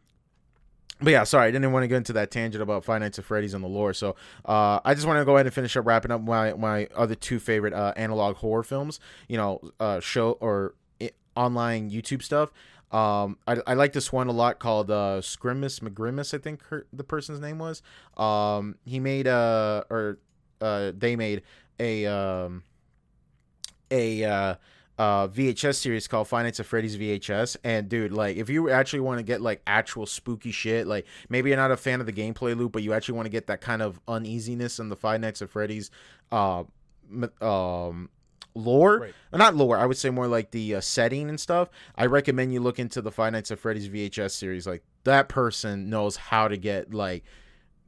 [1.00, 3.24] but yeah, sorry, I didn't want to get into that tangent about Five Nights at
[3.24, 3.92] Freddy's and the lore.
[3.92, 6.86] So uh, I just want to go ahead and finish up wrapping up my my
[6.94, 9.00] other two favorite uh, analog horror films.
[9.28, 10.74] You know, uh, show or
[11.36, 12.52] online YouTube stuff.
[12.92, 16.34] Um, I, I like this one a lot called uh, Scrimus.
[16.34, 17.82] I think her, the person's name was.
[18.16, 20.18] Um, he made uh or
[20.60, 21.42] uh they made
[21.80, 22.62] a um
[23.90, 24.54] a uh
[24.98, 27.56] uh VHS series called Nights at Freddy's VHS.
[27.64, 31.48] And dude, like if you actually want to get like actual spooky shit, like maybe
[31.48, 33.62] you're not a fan of the gameplay loop, but you actually want to get that
[33.62, 35.90] kind of uneasiness in the Five Nights at Freddy's
[36.30, 36.64] uh
[37.40, 38.10] um
[38.54, 38.98] lore.
[38.98, 39.14] Right.
[39.32, 41.68] not lore i would say more like the uh, setting and stuff.
[41.96, 44.66] I recommend you look into the five nights at freddy's vhs series.
[44.66, 47.24] Like that person knows how to get like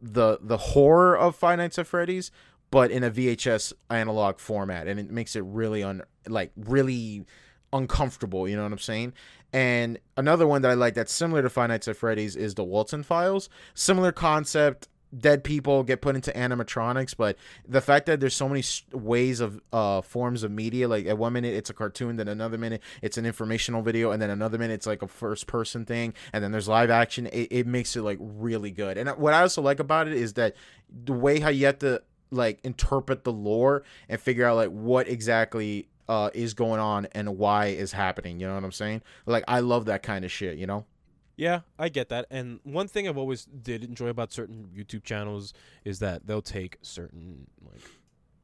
[0.01, 2.31] the the horror of five nights at freddy's
[2.71, 4.89] but in a vhs analog format.
[4.89, 7.25] And it makes it really un like really
[7.73, 9.13] uncomfortable you know what i'm saying?
[9.53, 12.65] And another one that i like that's similar to five nights at freddy's is the
[12.65, 13.49] Walten Files.
[13.75, 14.89] Similar concept
[15.19, 17.37] dead people get put into animatronics but
[17.69, 18.63] the fact that there's so many
[18.93, 22.59] ways of uh forms of media like at one minute it's a cartoon then another
[22.59, 26.13] minute it's an informational video and then another minute it's like a first person thing
[26.33, 28.99] and then there's live action it, it makes it like really good.
[28.99, 30.55] And what i also like about it is that
[31.05, 35.09] the way how you have to like interpret the lore and figure out like what
[35.09, 39.03] exactly uh is going on and why is happening you know what i'm saying?
[39.27, 40.85] Like i love that kind of shit you know
[41.37, 42.27] Yeah, I get that.
[42.31, 45.53] And one thing I've always did enjoy about certain YouTube channels
[45.85, 47.83] is that they'll take certain like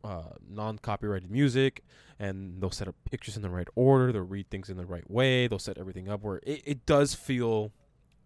[0.03, 1.83] uh, non-copyrighted music
[2.19, 4.13] and they'll set up pictures in the right order.
[4.13, 5.47] They'll read things in the right way.
[5.47, 7.71] They'll set everything up where it, it does feel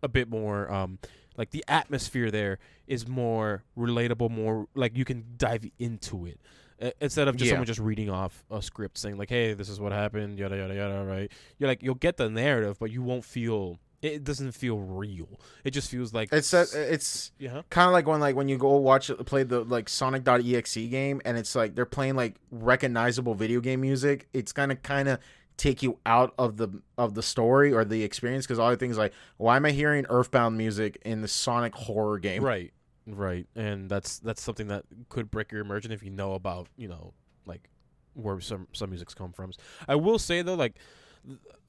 [0.02, 0.98] a bit more um,
[1.36, 6.40] like the atmosphere there is more relatable, more like you can dive into it.
[6.80, 7.52] Uh, Instead of just Yeah.
[7.54, 10.74] someone just reading off a script saying like, "Hey, this is what happened," yada yada
[10.74, 11.30] yada, right?
[11.58, 13.78] You're like, you'll get the narrative, but you won't feel.
[14.05, 15.40] It doesn't feel real.
[15.64, 17.62] It just feels like it's that it's yeah.
[17.70, 21.38] kind of like when like when you go watch play the like Sonic.exe game and
[21.38, 24.28] it's like they're playing like recognizable video game music.
[24.34, 25.20] It's gonna kind of
[25.57, 28.98] take you out of the of the story or the experience because all the things
[28.98, 32.44] like why am I hearing Earthbound music in the Sonic horror game?
[32.44, 32.74] Right,
[33.07, 36.88] right, and that's that's something that could break your immersion if you know about you
[36.88, 37.14] know
[37.46, 37.70] like
[38.14, 39.52] where some some music's come from.
[39.88, 40.76] I will say though, like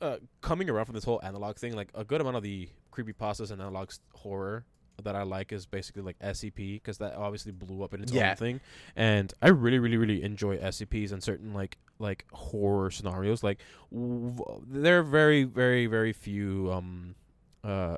[0.01, 3.13] uh, coming around from this whole analog thing, like a good amount of the creepy
[3.13, 4.65] pastas and analog horror
[5.03, 8.29] that I like is basically like SCP because that obviously blew up in its Yeah.
[8.31, 8.61] own thing,
[8.95, 13.43] and I really, really, really enjoy SCPs and certain like like horror scenarios.
[13.43, 13.59] Like
[13.91, 17.15] w- there are very, very, very few um
[17.63, 17.97] uh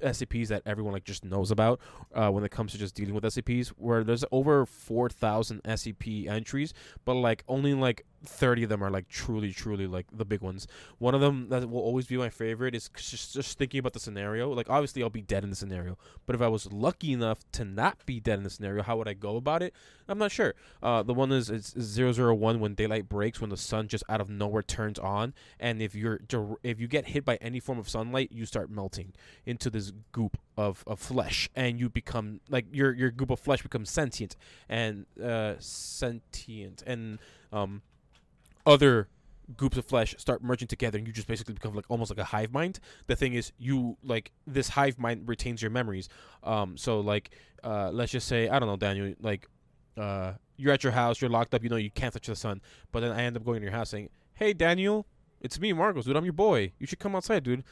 [0.00, 1.80] SCPs that everyone like just knows about
[2.14, 3.68] uh, when it comes to just dealing with SCPs.
[3.68, 6.74] Where there's over four thousand SCP entries,
[7.04, 10.66] but like only like thirty of them are like truly, truly like the big ones.
[10.98, 14.00] One of them that will always be my favorite is just just thinking about the
[14.00, 14.50] scenario.
[14.50, 17.64] Like obviously I'll be dead in the scenario, but if I was lucky enough to
[17.64, 19.74] not be dead in the scenario, how would I go about it?
[20.08, 20.54] I'm not sure.
[20.82, 21.46] Uh, the one is
[21.78, 25.34] zero zero one when daylight breaks when the sun just out of nowhere turns on,
[25.58, 26.20] and if you're
[26.62, 29.12] if you get hit by any form of sunlight, you start melting
[29.46, 33.62] into this goop of, of flesh and you become like your your goop of flesh
[33.62, 34.36] becomes sentient
[34.68, 37.18] and uh sentient and
[37.52, 37.82] um
[38.66, 39.08] other
[39.56, 42.24] groups of flesh start merging together and you just basically become like almost like a
[42.24, 42.80] hive mind.
[43.06, 46.08] The thing is you like this hive mind retains your memories.
[46.42, 47.30] Um so like
[47.62, 49.48] uh let's just say i don't know daniel like
[49.96, 52.60] uh you're at your house you're locked up you know you can't touch the sun
[52.92, 55.06] but then i end up going to your house saying hey daniel
[55.40, 56.72] it's me marcos dude i'm your boy.
[56.78, 57.64] You should come outside dude.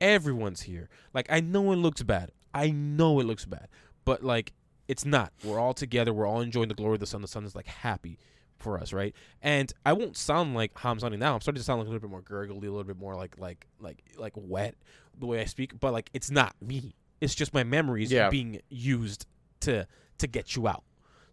[0.00, 0.88] Everyone's here.
[1.12, 2.30] Like i know it looks bad.
[2.54, 3.68] I know it looks bad.
[4.04, 4.52] But like
[4.88, 5.32] it's not.
[5.44, 6.12] We're all together.
[6.12, 7.22] We're all enjoying the glory of the sun.
[7.22, 8.18] The sun is like happy
[8.60, 9.14] for us, right?
[9.42, 11.34] And I won't sound like how I'm sounding now.
[11.34, 13.38] I'm starting to sound like a little bit more gurgly, a little bit more like
[13.38, 14.74] like like like wet
[15.18, 15.78] the way I speak.
[15.80, 16.94] But like it's not me.
[17.20, 18.30] It's just my memories Yeah.
[18.30, 19.26] being used
[19.60, 19.86] to
[20.18, 20.84] to get you out,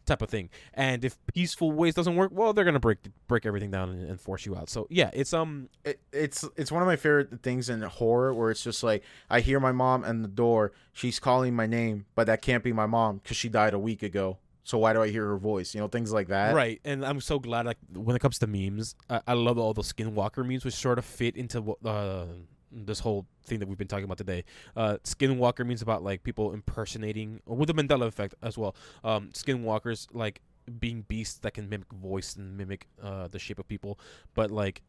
[0.05, 0.49] type of thing.
[0.73, 4.19] And if peaceful ways doesn't work, well, they're gonna break break everything down and, and
[4.19, 4.69] force you out.
[4.69, 8.51] So yeah, it's um it, it's it's one of my favorite things in horror where
[8.51, 12.28] it's just like I hear my mom at the door, she's calling my name, but
[12.28, 14.38] that can't be my mom because she died a week ago.
[14.68, 15.74] So why do I hear her voice?
[15.74, 16.53] You know, things like that.
[16.53, 16.82] right.
[16.84, 19.82] And I'm so glad like when it comes to memes, I, I love all the
[19.82, 22.26] Skinwalker memes, which sort of fit into uh
[22.70, 24.43] this whole thing that we've been talking about today.
[24.76, 28.76] Uh, Skinwalker means about like people impersonating, with the Mandela effect as well.
[29.05, 30.41] Um, Skinwalkers like
[30.80, 33.97] being beasts that can mimic voice and mimic uh, the shape of people,
[34.34, 34.82] but like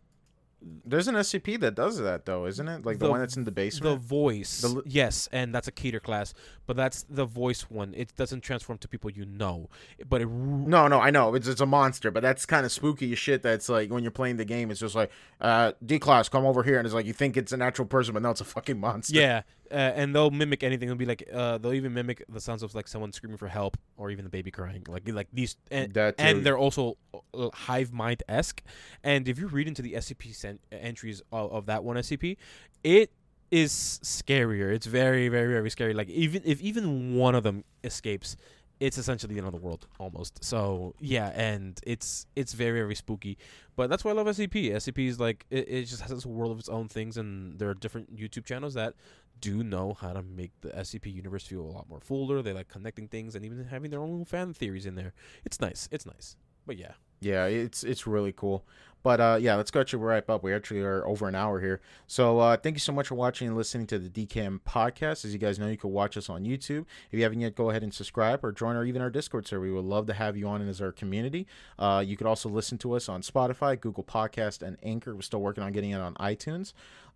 [0.84, 2.84] There's an SCP that does that though, isn't it?
[2.84, 4.00] Like the, The- one that's in the the basement.
[4.00, 4.60] voice.
[4.60, 6.34] The li- yes, and that's a Keter class,
[6.66, 7.94] but that's the voice one.
[7.96, 9.68] It doesn't transform to people you know,
[10.08, 10.28] but it.
[10.28, 13.42] no, no, I know it's it's a monster, but that's kind of spooky shit.
[13.42, 16.64] That's like when you're playing the game, it's just like, uh, D class, come over
[16.64, 18.80] here, and it's like you think it's a natural person, but no, it's a fucking
[18.80, 19.14] monster.
[19.18, 20.88] Yeah, uh, and they'll mimic anything.
[20.88, 23.76] They'll be like, uh, they'll even mimic the sounds of like someone screaming for help
[23.96, 24.84] or even the baby crying.
[24.88, 26.96] Like like these, and, and they're also
[27.34, 28.62] uh, hive mind esque.
[29.02, 32.36] And if you read into the SCP sen- entries of, of that one SCP,
[32.82, 33.12] it
[33.50, 34.72] is scarier.
[34.72, 35.94] It's very very very scary.
[35.94, 38.36] Like even if even one of them escapes.
[38.80, 40.44] It's essentially another world almost.
[40.44, 43.36] So yeah, and it's it's very very spooky.
[43.74, 44.70] But that's why I love SCP.
[44.70, 47.68] SCP is like it, it just has this world of its own things, and there
[47.68, 48.94] are different YouTube channels that
[49.40, 52.42] do know how to make the SCP universe feel a lot more fuller.
[52.42, 55.14] They like connecting things and even having their own fan theories in there.
[55.44, 55.88] It's nice.
[55.90, 56.36] It's nice.
[56.66, 56.92] But yeah.
[57.20, 58.64] Yeah, it's it's really cool.
[59.02, 60.42] But uh, yeah, let's go actually wrap up.
[60.42, 61.80] We actually are over an hour here.
[62.08, 65.24] So uh, thank you so much for watching and listening to the DKM podcast.
[65.24, 66.84] As you guys know, you can watch us on YouTube.
[67.10, 69.62] If you haven't yet, go ahead and subscribe or join our even our Discord server.
[69.62, 71.46] We would love to have you on as our community.
[71.78, 75.14] Uh, you could also listen to us on Spotify, Google Podcast, and Anchor.
[75.14, 76.72] We're still working on getting it on iTunes.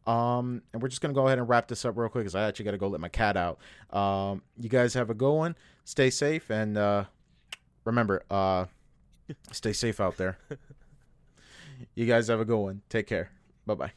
[0.07, 2.49] Um, and we're just gonna go ahead and wrap this up real quick because I
[2.49, 3.59] actually got to go let my cat out.
[3.97, 5.57] Um, you guys have a good one.
[5.85, 7.05] Stay safe and uh,
[7.85, 8.67] remember, uh,
[9.53, 10.39] stay safe out there.
[11.95, 12.83] You guys have a good one.
[12.89, 13.31] Take care.
[13.67, 13.93] Bye bye.